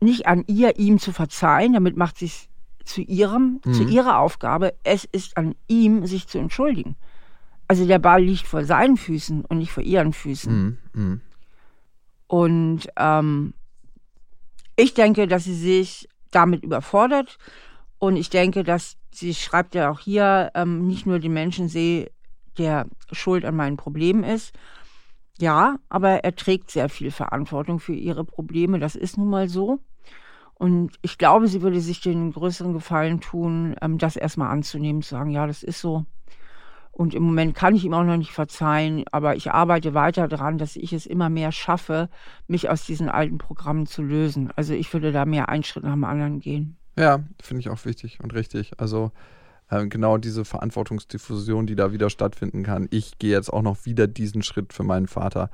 nicht 0.00 0.26
an 0.26 0.44
ihr, 0.46 0.78
ihm 0.78 0.98
zu 0.98 1.12
verzeihen, 1.12 1.72
damit 1.72 1.96
macht 1.96 2.18
sie 2.18 2.26
es 2.26 2.48
zu 2.84 3.02
ihrem, 3.02 3.60
mhm. 3.64 3.74
zu 3.74 3.84
ihrer 3.84 4.18
Aufgabe. 4.18 4.74
Es 4.84 5.04
ist 5.04 5.36
an 5.36 5.54
ihm, 5.66 6.06
sich 6.06 6.26
zu 6.28 6.38
entschuldigen. 6.38 6.96
Also 7.66 7.86
der 7.86 7.98
Ball 7.98 8.22
liegt 8.22 8.46
vor 8.46 8.64
seinen 8.64 8.96
Füßen 8.96 9.44
und 9.44 9.58
nicht 9.58 9.72
vor 9.72 9.82
ihren 9.82 10.12
Füßen. 10.12 10.52
Mhm. 10.52 10.78
Mhm. 10.94 11.20
Und 12.26 12.88
ähm, 12.96 13.54
ich 14.76 14.94
denke, 14.94 15.26
dass 15.26 15.44
sie 15.44 15.54
sich 15.54 16.08
damit 16.30 16.62
überfordert. 16.62 17.38
Und 17.98 18.16
ich 18.16 18.30
denke, 18.30 18.62
dass 18.62 18.96
sie 19.10 19.34
schreibt 19.34 19.74
ja 19.74 19.90
auch 19.90 20.00
hier, 20.00 20.50
ähm, 20.54 20.86
nicht 20.86 21.06
nur 21.06 21.18
den 21.18 21.32
Menschen 21.32 21.68
sehe, 21.68 22.10
der 22.56 22.86
schuld 23.12 23.44
an 23.44 23.56
meinen 23.56 23.76
Problemen 23.76 24.24
ist. 24.24 24.52
Ja, 25.40 25.76
aber 25.88 26.24
er 26.24 26.34
trägt 26.34 26.70
sehr 26.70 26.88
viel 26.88 27.10
Verantwortung 27.10 27.78
für 27.78 27.94
ihre 27.94 28.24
Probleme. 28.24 28.78
Das 28.78 28.96
ist 28.96 29.18
nun 29.18 29.30
mal 29.30 29.48
so. 29.48 29.80
Und 30.54 30.96
ich 31.02 31.18
glaube, 31.18 31.46
sie 31.46 31.62
würde 31.62 31.80
sich 31.80 32.00
den 32.00 32.32
größeren 32.32 32.72
Gefallen 32.72 33.20
tun, 33.20 33.76
ähm, 33.80 33.98
das 33.98 34.16
erstmal 34.16 34.50
anzunehmen, 34.50 35.02
zu 35.02 35.10
sagen, 35.10 35.30
ja, 35.30 35.46
das 35.46 35.62
ist 35.62 35.80
so. 35.80 36.04
Und 36.90 37.14
im 37.14 37.22
Moment 37.22 37.54
kann 37.54 37.76
ich 37.76 37.84
ihm 37.84 37.94
auch 37.94 38.02
noch 38.02 38.16
nicht 38.16 38.32
verzeihen, 38.32 39.04
aber 39.12 39.36
ich 39.36 39.52
arbeite 39.52 39.94
weiter 39.94 40.26
daran, 40.26 40.58
dass 40.58 40.74
ich 40.74 40.92
es 40.92 41.06
immer 41.06 41.28
mehr 41.28 41.52
schaffe, 41.52 42.08
mich 42.48 42.70
aus 42.70 42.84
diesen 42.84 43.08
alten 43.08 43.38
Programmen 43.38 43.86
zu 43.86 44.02
lösen. 44.02 44.50
Also 44.56 44.74
ich 44.74 44.92
würde 44.92 45.12
da 45.12 45.24
mehr 45.24 45.48
einen 45.48 45.62
Schritt 45.62 45.84
nach 45.84 45.92
dem 45.92 46.02
anderen 46.02 46.40
gehen. 46.40 46.77
Ja, 46.98 47.20
finde 47.40 47.60
ich 47.60 47.68
auch 47.68 47.84
wichtig 47.84 48.18
und 48.20 48.34
richtig. 48.34 48.72
Also 48.78 49.12
äh, 49.70 49.86
genau 49.86 50.18
diese 50.18 50.44
Verantwortungsdiffusion, 50.44 51.66
die 51.66 51.76
da 51.76 51.92
wieder 51.92 52.10
stattfinden 52.10 52.64
kann. 52.64 52.88
Ich 52.90 53.18
gehe 53.18 53.30
jetzt 53.30 53.52
auch 53.52 53.62
noch 53.62 53.86
wieder 53.86 54.08
diesen 54.08 54.42
Schritt 54.42 54.72
für 54.72 54.82
meinen 54.82 55.06
Vater. 55.06 55.48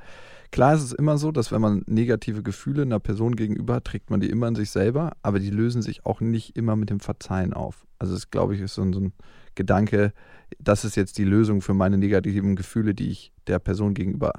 Klar 0.51 0.73
ist 0.73 0.81
es 0.81 0.91
immer 0.91 1.19
so, 1.19 1.31
dass 1.31 1.51
wenn 1.51 1.61
man 1.61 1.83
negative 1.85 2.41
Gefühle 2.41 2.81
einer 2.81 2.99
Person 2.99 3.35
gegenüber 3.35 3.75
hat, 3.75 3.85
trägt 3.85 4.09
man 4.09 4.21
die 4.21 4.29
immer 4.29 4.47
in 4.47 4.55
sich 4.55 4.71
selber, 4.71 5.17
aber 5.21 5.39
die 5.39 5.51
lösen 5.51 5.83
sich 5.83 6.03
auch 6.05 6.19
nicht 6.19 6.57
immer 6.57 6.75
mit 6.75 6.89
dem 6.89 6.99
Verzeihen 6.99 7.53
auf. 7.53 7.85
Also 7.99 8.13
das, 8.13 8.31
glaube 8.31 8.55
ich, 8.55 8.61
ist 8.61 8.73
so 8.73 8.81
ein, 8.81 8.93
so 8.93 9.01
ein 9.01 9.13
Gedanke, 9.53 10.13
das 10.57 10.83
ist 10.83 10.95
jetzt 10.95 11.19
die 11.19 11.25
Lösung 11.25 11.61
für 11.61 11.75
meine 11.75 11.99
negativen 11.99 12.55
Gefühle, 12.55 12.95
die 12.95 13.09
ich 13.09 13.31
der 13.45 13.59
Person 13.59 13.93
gegenüber 13.93 14.33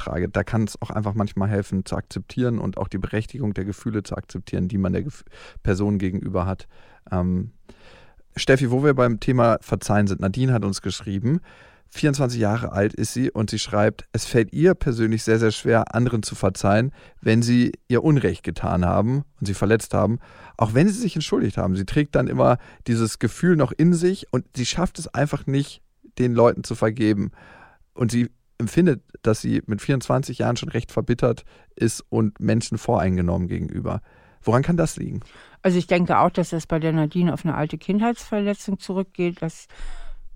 trage. 0.00 0.28
Da 0.28 0.44
kann 0.44 0.64
es 0.64 0.80
auch 0.80 0.90
einfach 0.90 1.14
manchmal 1.14 1.48
helfen, 1.48 1.84
zu 1.84 1.96
akzeptieren 1.96 2.58
und 2.58 2.78
auch 2.78 2.88
die 2.88 2.98
Berechtigung 2.98 3.54
der 3.54 3.64
Gefühle 3.64 4.02
zu 4.02 4.16
akzeptieren, 4.16 4.68
die 4.68 4.78
man 4.78 4.92
der 4.92 5.02
Gef 5.02 5.24
Person 5.62 5.98
gegenüber 5.98 6.46
hat. 6.46 6.66
Ähm, 7.10 7.52
Steffi, 8.36 8.70
wo 8.70 8.84
wir 8.84 8.94
beim 8.94 9.20
Thema 9.20 9.58
Verzeihen 9.60 10.06
sind, 10.06 10.20
Nadine 10.20 10.52
hat 10.52 10.64
uns 10.64 10.82
geschrieben, 10.82 11.40
24 11.92 12.38
Jahre 12.38 12.72
alt 12.72 12.94
ist 12.94 13.12
sie 13.12 13.30
und 13.30 13.50
sie 13.50 13.58
schreibt, 13.58 14.04
es 14.12 14.24
fällt 14.24 14.52
ihr 14.52 14.74
persönlich 14.74 15.24
sehr, 15.24 15.40
sehr 15.40 15.50
schwer, 15.50 15.94
anderen 15.94 16.22
zu 16.22 16.36
verzeihen, 16.36 16.92
wenn 17.20 17.42
sie 17.42 17.72
ihr 17.88 18.04
Unrecht 18.04 18.44
getan 18.44 18.84
haben 18.84 19.24
und 19.40 19.46
sie 19.46 19.54
verletzt 19.54 19.92
haben, 19.92 20.20
auch 20.56 20.72
wenn 20.74 20.86
sie 20.88 21.00
sich 21.00 21.16
entschuldigt 21.16 21.56
haben. 21.56 21.74
Sie 21.74 21.84
trägt 21.84 22.14
dann 22.14 22.28
immer 22.28 22.58
dieses 22.86 23.18
Gefühl 23.18 23.56
noch 23.56 23.72
in 23.72 23.92
sich 23.92 24.26
und 24.30 24.44
sie 24.56 24.66
schafft 24.66 25.00
es 25.00 25.08
einfach 25.08 25.46
nicht, 25.46 25.82
den 26.18 26.32
Leuten 26.32 26.62
zu 26.62 26.76
vergeben. 26.76 27.32
Und 27.92 28.12
sie 28.12 28.30
empfindet, 28.60 29.02
dass 29.22 29.40
sie 29.40 29.62
mit 29.66 29.82
24 29.82 30.38
Jahren 30.38 30.56
schon 30.56 30.68
recht 30.68 30.92
verbittert 30.92 31.44
ist 31.74 32.04
und 32.08 32.38
Menschen 32.40 32.78
voreingenommen 32.78 33.48
gegenüber. 33.48 34.00
Woran 34.42 34.62
kann 34.62 34.76
das 34.76 34.96
liegen? 34.96 35.20
Also 35.62 35.78
ich 35.78 35.86
denke 35.86 36.18
auch, 36.18 36.30
dass 36.30 36.50
das 36.50 36.66
bei 36.66 36.78
der 36.78 36.92
Nadine 36.92 37.34
auf 37.34 37.44
eine 37.44 37.54
alte 37.54 37.76
Kindheitsverletzung 37.76 38.78
zurückgeht, 38.78 39.42
dass 39.42 39.66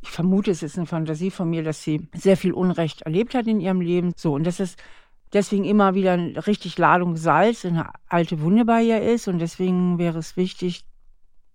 ich 0.03 0.11
vermute, 0.11 0.51
es 0.51 0.63
ist 0.63 0.77
eine 0.77 0.87
Fantasie 0.87 1.31
von 1.31 1.49
mir, 1.49 1.63
dass 1.63 1.83
sie 1.83 2.09
sehr 2.15 2.37
viel 2.37 2.53
Unrecht 2.53 3.03
erlebt 3.03 3.35
hat 3.35 3.47
in 3.47 3.61
ihrem 3.61 3.81
Leben. 3.81 4.13
So, 4.17 4.35
und 4.35 4.45
dass 4.45 4.61
es 4.61 4.77
deswegen 5.33 5.65
immer 5.65 5.95
wieder 5.95 6.13
eine 6.13 6.47
richtig 6.47 6.77
Ladung 6.77 7.17
Salz 7.17 7.65
in 7.65 7.77
eine 7.77 7.91
alte 8.09 8.41
Wunde 8.41 8.67
bei 8.67 8.83
ihr 8.83 9.01
ist. 9.01 9.29
Und 9.29 9.39
deswegen 9.39 9.99
wäre 9.99 10.19
es 10.19 10.37
wichtig 10.37 10.85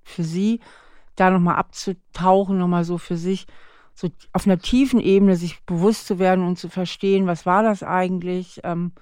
für 0.03 0.23
sie, 0.23 0.61
da 1.15 1.29
nochmal 1.29 1.55
abzutauchen, 1.55 2.57
nochmal 2.57 2.83
so 2.83 2.97
für 2.97 3.17
sich, 3.17 3.45
so 3.99 4.07
auf 4.31 4.45
einer 4.45 4.59
tiefen 4.59 5.01
Ebene 5.01 5.35
sich 5.35 5.61
bewusst 5.65 6.07
zu 6.07 6.19
werden 6.19 6.45
und 6.45 6.57
zu 6.57 6.69
verstehen, 6.69 7.27
was 7.27 7.45
war 7.45 7.63
das 7.63 7.83
eigentlich? 7.83 8.61
Ähm, 8.63 8.93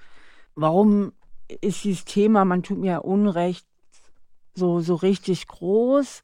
warum 0.55 1.13
ist 1.61 1.83
dieses 1.83 2.05
Thema, 2.05 2.45
man 2.45 2.63
tut 2.63 2.79
mir 2.79 3.05
Unrecht, 3.05 3.67
so, 4.55 4.79
so 4.79 4.95
richtig 4.95 5.47
groß? 5.47 6.23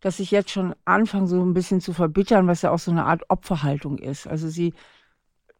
dass 0.00 0.18
ich 0.18 0.30
jetzt 0.30 0.50
schon 0.50 0.74
anfange, 0.84 1.26
so 1.26 1.42
ein 1.42 1.52
bisschen 1.52 1.80
zu 1.80 1.92
verbittern, 1.92 2.46
was 2.46 2.62
ja 2.62 2.70
auch 2.70 2.78
so 2.78 2.90
eine 2.90 3.04
Art 3.04 3.22
Opferhaltung 3.28 3.98
ist. 3.98 4.26
Also 4.26 4.48
sie 4.48 4.72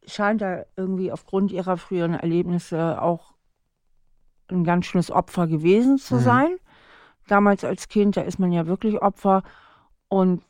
scheint 0.05 0.41
da 0.41 0.65
irgendwie 0.75 1.11
aufgrund 1.11 1.51
ihrer 1.51 1.77
früheren 1.77 2.15
Erlebnisse 2.15 3.01
auch 3.01 3.35
ein 4.47 4.63
ganz 4.63 4.87
schönes 4.87 5.11
Opfer 5.11 5.47
gewesen 5.47 5.99
zu 5.99 6.15
mhm. 6.15 6.19
sein. 6.19 6.57
Damals 7.27 7.63
als 7.63 7.87
Kind, 7.87 8.17
da 8.17 8.21
ist 8.21 8.39
man 8.39 8.51
ja 8.51 8.65
wirklich 8.65 9.01
Opfer. 9.01 9.43
Und 10.09 10.43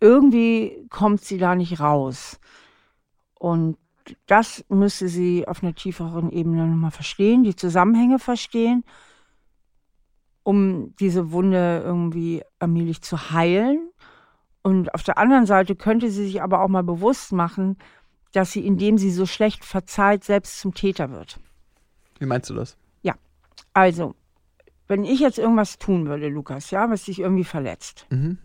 irgendwie 0.00 0.86
kommt 0.90 1.22
sie 1.22 1.38
da 1.38 1.54
nicht 1.54 1.80
raus. 1.80 2.38
Und 3.38 3.76
das 4.26 4.64
müsste 4.68 5.08
sie 5.08 5.46
auf 5.46 5.62
einer 5.62 5.74
tieferen 5.74 6.30
Ebene 6.30 6.66
nochmal 6.66 6.90
verstehen, 6.90 7.42
die 7.42 7.56
Zusammenhänge 7.56 8.18
verstehen 8.18 8.84
um 10.48 10.96
diese 10.96 11.30
Wunde 11.30 11.82
irgendwie 11.84 12.42
allmählich 12.58 13.02
zu 13.02 13.32
heilen. 13.32 13.90
Und 14.62 14.94
auf 14.94 15.02
der 15.02 15.18
anderen 15.18 15.44
Seite 15.44 15.76
könnte 15.76 16.10
sie 16.10 16.24
sich 16.24 16.40
aber 16.40 16.62
auch 16.62 16.68
mal 16.68 16.82
bewusst 16.82 17.32
machen, 17.32 17.76
dass 18.32 18.52
sie, 18.52 18.66
indem 18.66 18.96
sie 18.96 19.10
so 19.10 19.26
schlecht 19.26 19.62
verzeiht, 19.62 20.24
selbst 20.24 20.58
zum 20.58 20.72
Täter 20.72 21.10
wird. 21.10 21.38
Wie 22.18 22.24
meinst 22.24 22.48
du 22.48 22.54
das? 22.54 22.78
Ja, 23.02 23.14
also, 23.74 24.14
wenn 24.86 25.04
ich 25.04 25.20
jetzt 25.20 25.38
irgendwas 25.38 25.78
tun 25.78 26.06
würde, 26.06 26.28
Lukas, 26.28 26.70
ja, 26.70 26.88
was 26.88 27.02
dich 27.02 27.18
irgendwie 27.18 27.44
verletzt, 27.44 28.06
mhm. 28.08 28.38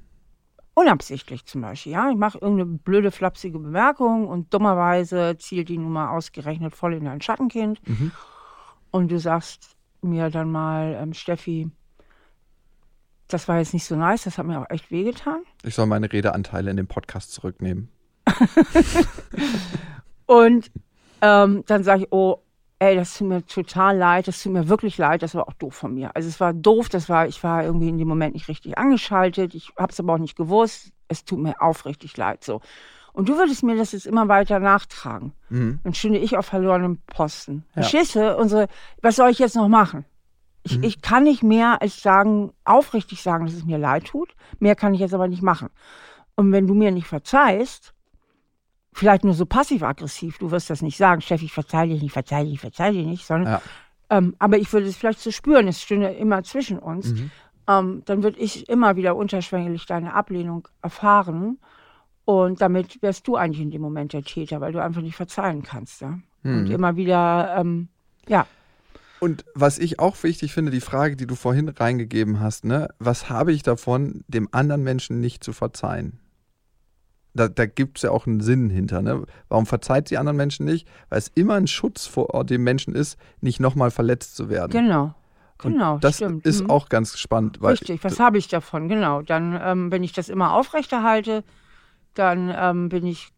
Unabsichtlich 0.73 1.45
zum 1.45 1.61
Beispiel, 1.61 1.93
ja, 1.93 2.09
ich 2.09 2.17
mache 2.17 2.39
irgendeine 2.39 2.77
blöde, 2.77 3.11
flapsige 3.11 3.59
Bemerkung 3.59 4.27
und 4.27 4.53
dummerweise 4.53 5.37
zielt 5.37 5.69
die 5.69 5.77
Nummer 5.77 6.11
ausgerechnet 6.11 6.75
voll 6.75 6.93
in 6.93 7.05
dein 7.05 7.21
Schattenkind 7.21 7.87
mhm. 7.87 8.11
und 8.91 9.11
du 9.11 9.19
sagst 9.19 9.75
mir 10.01 10.29
dann 10.29 10.51
mal, 10.51 10.97
ähm, 10.99 11.13
Steffi, 11.13 11.69
das 13.27 13.47
war 13.47 13.59
jetzt 13.59 13.73
nicht 13.73 13.85
so 13.85 13.95
nice, 13.95 14.23
das 14.23 14.37
hat 14.37 14.45
mir 14.45 14.59
auch 14.59 14.69
echt 14.69 14.91
wehgetan. 14.91 15.43
Ich 15.63 15.75
soll 15.75 15.85
meine 15.85 16.11
Redeanteile 16.11 16.69
in 16.69 16.77
dem 16.77 16.87
Podcast 16.87 17.31
zurücknehmen. 17.31 17.89
und 20.25 20.71
ähm, 21.21 21.63
dann 21.67 21.83
sage 21.83 22.03
ich, 22.03 22.07
oh, 22.11 22.39
ey, 22.79 22.95
das 22.95 23.17
tut 23.17 23.27
mir 23.27 23.45
total 23.45 23.97
leid, 23.97 24.27
das 24.27 24.41
tut 24.41 24.51
mir 24.51 24.67
wirklich 24.67 24.97
leid, 24.97 25.21
das 25.23 25.35
war 25.35 25.47
auch 25.47 25.53
doof 25.53 25.75
von 25.75 25.93
mir. 25.93 26.15
Also 26.15 26.27
es 26.27 26.39
war 26.39 26.53
doof, 26.53 26.89
das 26.89 27.07
war, 27.09 27.27
ich 27.27 27.43
war 27.43 27.63
irgendwie 27.63 27.89
in 27.89 27.97
dem 27.97 28.07
Moment 28.07 28.33
nicht 28.33 28.47
richtig 28.47 28.77
angeschaltet, 28.77 29.55
ich 29.55 29.71
habe 29.77 29.91
es 29.91 29.99
aber 29.99 30.13
auch 30.13 30.17
nicht 30.17 30.35
gewusst, 30.35 30.91
es 31.07 31.23
tut 31.25 31.39
mir 31.39 31.61
aufrichtig 31.61 32.17
leid 32.17 32.43
so. 32.43 32.61
Und 33.13 33.29
du 33.29 33.37
würdest 33.37 33.61
mir 33.63 33.75
das 33.77 33.91
jetzt 33.91 34.07
immer 34.07 34.27
weiter 34.27 34.59
nachtragen. 34.59 35.33
Mhm. 35.49 35.79
Dann 35.83 35.93
stünde 35.93 36.17
ich 36.17 36.35
auf 36.35 36.47
verlorenem 36.47 36.97
Posten. 37.05 37.63
Ja. 37.75 37.87
Du? 37.87 38.37
Unsere, 38.37 38.67
was 39.03 39.17
soll 39.17 39.29
ich 39.29 39.37
jetzt 39.37 39.55
noch 39.55 39.67
machen? 39.67 40.05
Ich, 40.63 40.77
Mhm. 40.77 40.83
ich 40.83 41.01
kann 41.01 41.23
nicht 41.23 41.43
mehr 41.43 41.81
als 41.81 42.01
sagen, 42.01 42.53
aufrichtig 42.65 43.21
sagen, 43.21 43.45
dass 43.45 43.53
es 43.53 43.65
mir 43.65 43.77
leid 43.77 44.05
tut. 44.05 44.33
Mehr 44.59 44.75
kann 44.75 44.95
ich 44.95 44.99
jetzt 44.99 45.13
aber 45.13 45.27
nicht 45.27 45.43
machen. 45.43 45.69
Und 46.35 46.51
wenn 46.51 46.65
du 46.65 46.73
mir 46.73 46.89
nicht 46.89 47.05
verzeihst, 47.05 47.93
vielleicht 48.93 49.23
nur 49.23 49.33
so 49.33 49.45
passiv-aggressiv, 49.45 50.37
du 50.37 50.51
wirst 50.51 50.69
das 50.69 50.81
nicht 50.81 50.97
sagen, 50.97 51.21
Steffi, 51.21 51.45
ich 51.45 51.53
verzeih 51.53 51.87
dich 51.87 52.01
nicht, 52.01 52.13
verzeih 52.13 52.43
dich, 52.45 52.59
verzeih 52.59 52.91
dich 52.91 53.05
nicht, 53.05 53.25
sondern, 53.25 53.53
Ja. 53.53 53.61
ähm, 54.09 54.35
aber 54.39 54.57
ich 54.57 54.71
würde 54.71 54.87
es 54.87 54.97
vielleicht 54.97 55.19
so 55.19 55.31
spüren, 55.31 55.67
es 55.67 55.81
stünde 55.81 56.09
immer 56.09 56.43
zwischen 56.43 56.79
uns, 56.79 57.13
Mhm. 57.13 57.31
ähm, 57.67 58.01
dann 58.05 58.23
würde 58.23 58.39
ich 58.39 58.67
immer 58.69 58.95
wieder 58.95 59.15
unterschwänglich 59.15 59.85
deine 59.85 60.13
Ablehnung 60.13 60.67
erfahren. 60.81 61.59
Und 62.25 62.61
damit 62.61 63.01
wärst 63.01 63.27
du 63.27 63.35
eigentlich 63.35 63.61
in 63.61 63.71
dem 63.71 63.81
Moment 63.81 64.13
der 64.13 64.23
Täter, 64.23 64.61
weil 64.61 64.71
du 64.71 64.81
einfach 64.81 65.01
nicht 65.01 65.15
verzeihen 65.15 65.61
kannst. 65.61 66.01
Ja? 66.01 66.19
Und 66.43 66.69
Mhm. 66.69 66.71
immer 66.71 66.95
wieder, 66.95 67.55
ähm, 67.57 67.89
ja, 68.27 68.47
Und 69.19 69.45
was 69.55 69.79
ich 69.79 69.99
auch 69.99 70.21
wichtig 70.23 70.53
finde, 70.53 70.69
die 70.69 70.81
Frage, 70.81 71.15
die 71.15 71.27
du 71.27 71.35
vorhin 71.35 71.69
reingegeben 71.69 72.41
hast, 72.41 72.65
ne, 72.65 72.89
was 72.99 73.29
habe 73.29 73.53
ich 73.53 73.63
davon, 73.63 74.25
dem 74.27 74.49
anderen 74.51 74.83
Menschen 74.83 75.21
nicht 75.21 75.45
zu 75.45 75.53
verzeihen? 75.53 76.19
Da, 77.35 77.47
da 77.47 77.65
gibt 77.65 77.97
es 77.97 78.03
ja 78.03 78.11
auch 78.11 78.27
einen 78.27 78.41
Sinn 78.41 78.69
hinter. 78.69 79.01
Ne? 79.01 79.23
Warum 79.49 79.65
verzeiht 79.65 80.07
sie 80.07 80.17
anderen 80.17 80.37
Menschen 80.37 80.65
nicht? 80.65 80.87
Weil 81.09 81.17
es 81.19 81.29
immer 81.33 81.55
ein 81.55 81.67
Schutz 81.67 82.05
vor 82.05 82.43
dem 82.45 82.63
Menschen 82.63 82.93
ist, 82.95 83.17
nicht 83.41 83.59
nochmal 83.59 83.89
verletzt 83.91 84.35
zu 84.35 84.49
werden. 84.49 84.71
genau. 84.71 85.15
Und 85.63 85.73
Genau, 85.73 85.97
das 85.97 86.15
stimmt. 86.17 86.45
ist 86.45 86.63
Mhm. 86.63 86.69
auch 86.71 86.89
ganz 86.89 87.17
spannend. 87.17 87.61
Richtig, 87.63 88.03
was 88.03 88.19
habe 88.19 88.37
ich 88.37 88.49
davon? 88.49 88.89
Genau. 88.89 89.21
Dann, 89.21 89.57
ähm, 89.63 89.91
wenn 89.91 90.03
ich 90.03 90.11
das 90.11 90.27
immer 90.27 90.51
aufrechterhalte, 90.53 91.43
dann 92.15 92.53
ähm, 92.53 92.89
bin 92.89 93.05
ich 93.05 93.29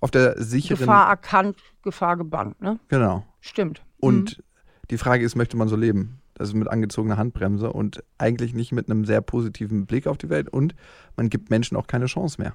auf 0.00 0.10
der 0.10 0.40
sicheren. 0.42 0.78
Gefahr 0.78 1.08
erkannt, 1.10 1.56
Gefahr 1.82 2.16
gebannt. 2.16 2.60
Ne? 2.62 2.78
Genau. 2.88 3.24
Stimmt. 3.40 3.82
Und 4.00 4.42
die 4.90 4.96
Frage 4.98 5.24
ist, 5.24 5.36
möchte 5.36 5.56
man 5.58 5.68
so 5.68 5.76
leben? 5.76 6.20
Das 6.34 6.48
ist 6.48 6.54
mit 6.54 6.68
angezogener 6.68 7.18
Handbremse 7.18 7.70
und 7.72 8.02
eigentlich 8.16 8.54
nicht 8.54 8.72
mit 8.72 8.88
einem 8.90 9.04
sehr 9.04 9.20
positiven 9.20 9.84
Blick 9.86 10.06
auf 10.06 10.16
die 10.16 10.30
Welt 10.30 10.48
und 10.48 10.74
man 11.16 11.28
gibt 11.28 11.50
Menschen 11.50 11.76
auch 11.76 11.86
keine 11.88 12.06
Chance 12.06 12.40
mehr. 12.40 12.54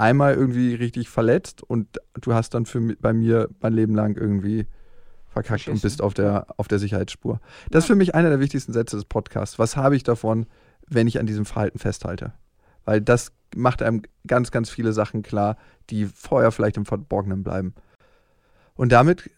Einmal 0.00 0.34
irgendwie 0.34 0.74
richtig 0.74 1.08
verletzt 1.10 1.62
und 1.62 1.98
du 2.20 2.32
hast 2.32 2.54
dann 2.54 2.64
für, 2.64 2.80
bei 2.96 3.12
mir 3.12 3.48
mein 3.60 3.74
Leben 3.74 3.94
lang 3.94 4.16
irgendwie 4.16 4.66
verkackt 5.28 5.68
und 5.68 5.74
Beschissen. 5.74 5.82
bist 5.82 6.02
auf 6.02 6.14
der, 6.14 6.46
auf 6.56 6.68
der 6.68 6.78
Sicherheitsspur. 6.78 7.40
Das 7.70 7.84
ist 7.84 7.88
Ja. 7.88 7.94
für 7.94 7.98
mich 7.98 8.14
einer 8.14 8.30
der 8.30 8.40
wichtigsten 8.40 8.72
Sätze 8.72 8.96
des 8.96 9.04
Podcasts. 9.04 9.58
Was 9.58 9.76
habe 9.76 9.96
ich 9.96 10.02
davon, 10.02 10.46
wenn 10.88 11.06
ich 11.06 11.20
an 11.20 11.26
diesem 11.26 11.44
Verhalten 11.44 11.78
festhalte? 11.78 12.32
Weil 12.86 13.00
das 13.02 13.32
macht 13.54 13.82
einem 13.82 14.02
ganz, 14.26 14.50
ganz 14.50 14.70
viele 14.70 14.92
Sachen 14.92 15.22
klar, 15.22 15.56
die 15.90 16.06
vorher 16.06 16.50
vielleicht 16.50 16.78
im 16.78 16.86
Verborgenen 16.86 17.42
bleiben. 17.42 17.74
Und 18.74 18.92
damit, 18.92 19.30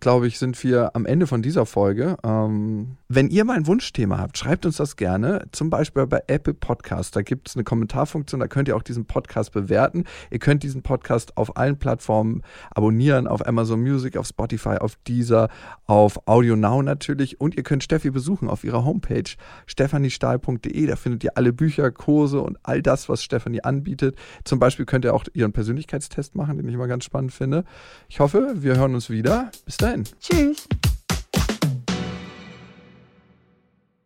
glaube 0.00 0.26
ich, 0.26 0.38
sind 0.38 0.62
wir 0.64 0.96
am 0.96 1.06
Ende 1.06 1.26
von 1.26 1.42
dieser 1.42 1.66
Folge. 1.66 2.16
Ähm, 2.24 2.96
wenn 3.08 3.28
ihr 3.28 3.44
mal 3.44 3.56
ein 3.56 3.66
Wunschthema 3.66 4.18
habt, 4.18 4.38
schreibt 4.38 4.64
uns 4.64 4.78
das 4.78 4.96
gerne. 4.96 5.44
Zum 5.52 5.68
Beispiel 5.68 6.06
bei 6.06 6.22
Apple 6.26 6.54
Podcast. 6.54 7.14
Da 7.14 7.22
gibt 7.22 7.48
es 7.48 7.56
eine 7.56 7.64
Kommentarfunktion, 7.64 8.40
da 8.40 8.48
könnt 8.48 8.68
ihr 8.68 8.76
auch 8.76 8.82
diesen 8.82 9.04
Podcast 9.04 9.52
bewerten. 9.52 10.04
Ihr 10.30 10.38
könnt 10.38 10.62
diesen 10.62 10.82
Podcast 10.82 11.36
auf 11.36 11.56
allen 11.56 11.78
Plattformen 11.78 12.42
abonnieren, 12.70 13.26
auf 13.26 13.46
Amazon 13.46 13.80
Music, 13.82 14.16
auf 14.16 14.26
Spotify, 14.26 14.76
auf 14.78 14.96
Deezer, 15.06 15.48
auf 15.86 16.26
Audio 16.26 16.56
Now 16.56 16.82
natürlich. 16.82 17.40
Und 17.40 17.56
ihr 17.56 17.62
könnt 17.62 17.84
Steffi 17.84 18.10
besuchen 18.10 18.48
auf 18.48 18.64
ihrer 18.64 18.84
Homepage 18.84 19.30
stephaniestahl.de. 19.66 20.86
Da 20.86 20.96
findet 20.96 21.24
ihr 21.24 21.36
alle 21.36 21.52
Bücher, 21.52 21.90
Kurse 21.90 22.40
und 22.40 22.58
all 22.62 22.80
das, 22.80 23.08
was 23.10 23.22
Stefanie 23.22 23.62
anbietet. 23.64 24.16
Zum 24.44 24.58
Beispiel 24.58 24.86
könnt 24.86 25.04
ihr 25.04 25.14
auch 25.14 25.24
ihren 25.34 25.52
Persönlichkeitstest 25.52 26.34
machen, 26.34 26.56
den 26.56 26.68
ich 26.68 26.74
immer 26.74 26.88
ganz 26.88 27.04
spannend 27.04 27.32
finde. 27.32 27.64
Ich 28.08 28.20
hoffe, 28.20 28.54
wir 28.56 28.76
hören 28.76 28.94
uns 28.94 29.10
wieder. 29.10 29.50
Bis 29.66 29.76
dahin. 29.90 30.04
Tschüss. 30.20 30.68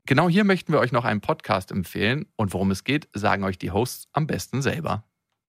Genau 0.07 0.29
hier 0.29 0.45
möchten 0.45 0.73
wir 0.73 0.81
euch 0.81 0.93
noch 0.93 1.05
einen 1.05 1.21
Podcast 1.21 1.71
empfehlen. 1.71 2.27
Und 2.37 2.53
worum 2.53 2.71
es 2.71 2.85
geht, 2.85 3.09
sagen 3.15 3.45
euch 3.45 3.59
die 3.59 3.71
Hosts 3.71 4.09
am 4.13 4.27
besten 4.27 4.61
selber. 4.61 5.05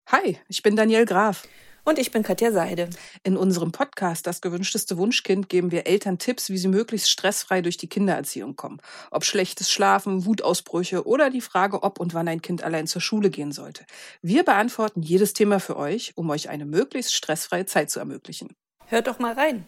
Hi, 0.06 0.38
ich 0.48 0.62
bin 0.62 0.76
Danielle 0.76 1.04
Graf. 1.04 1.46
Und 1.84 2.00
ich 2.00 2.10
bin 2.10 2.24
Katja 2.24 2.50
Seide. 2.50 2.90
In 3.22 3.36
unserem 3.36 3.70
Podcast 3.70 4.26
Das 4.26 4.40
gewünschteste 4.40 4.96
Wunschkind 4.96 5.48
geben 5.48 5.70
wir 5.70 5.86
Eltern 5.86 6.18
Tipps, 6.18 6.50
wie 6.50 6.58
sie 6.58 6.66
möglichst 6.66 7.10
stressfrei 7.10 7.62
durch 7.62 7.76
die 7.76 7.88
Kindererziehung 7.88 8.56
kommen. 8.56 8.80
Ob 9.12 9.24
schlechtes 9.24 9.70
Schlafen, 9.70 10.24
Wutausbrüche 10.24 11.06
oder 11.06 11.30
die 11.30 11.40
Frage, 11.40 11.84
ob 11.84 12.00
und 12.00 12.12
wann 12.12 12.26
ein 12.26 12.42
Kind 12.42 12.64
allein 12.64 12.88
zur 12.88 13.02
Schule 13.02 13.30
gehen 13.30 13.52
sollte. 13.52 13.84
Wir 14.20 14.42
beantworten 14.42 15.02
jedes 15.02 15.32
Thema 15.32 15.60
für 15.60 15.76
euch, 15.76 16.12
um 16.16 16.28
euch 16.30 16.48
eine 16.48 16.64
möglichst 16.64 17.14
stressfreie 17.14 17.66
Zeit 17.66 17.90
zu 17.90 18.00
ermöglichen. 18.00 18.56
Hört 18.86 19.06
doch 19.06 19.20
mal 19.20 19.34
rein. 19.34 19.64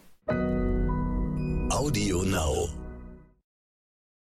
Audio 1.71 2.23
Now. 2.23 2.78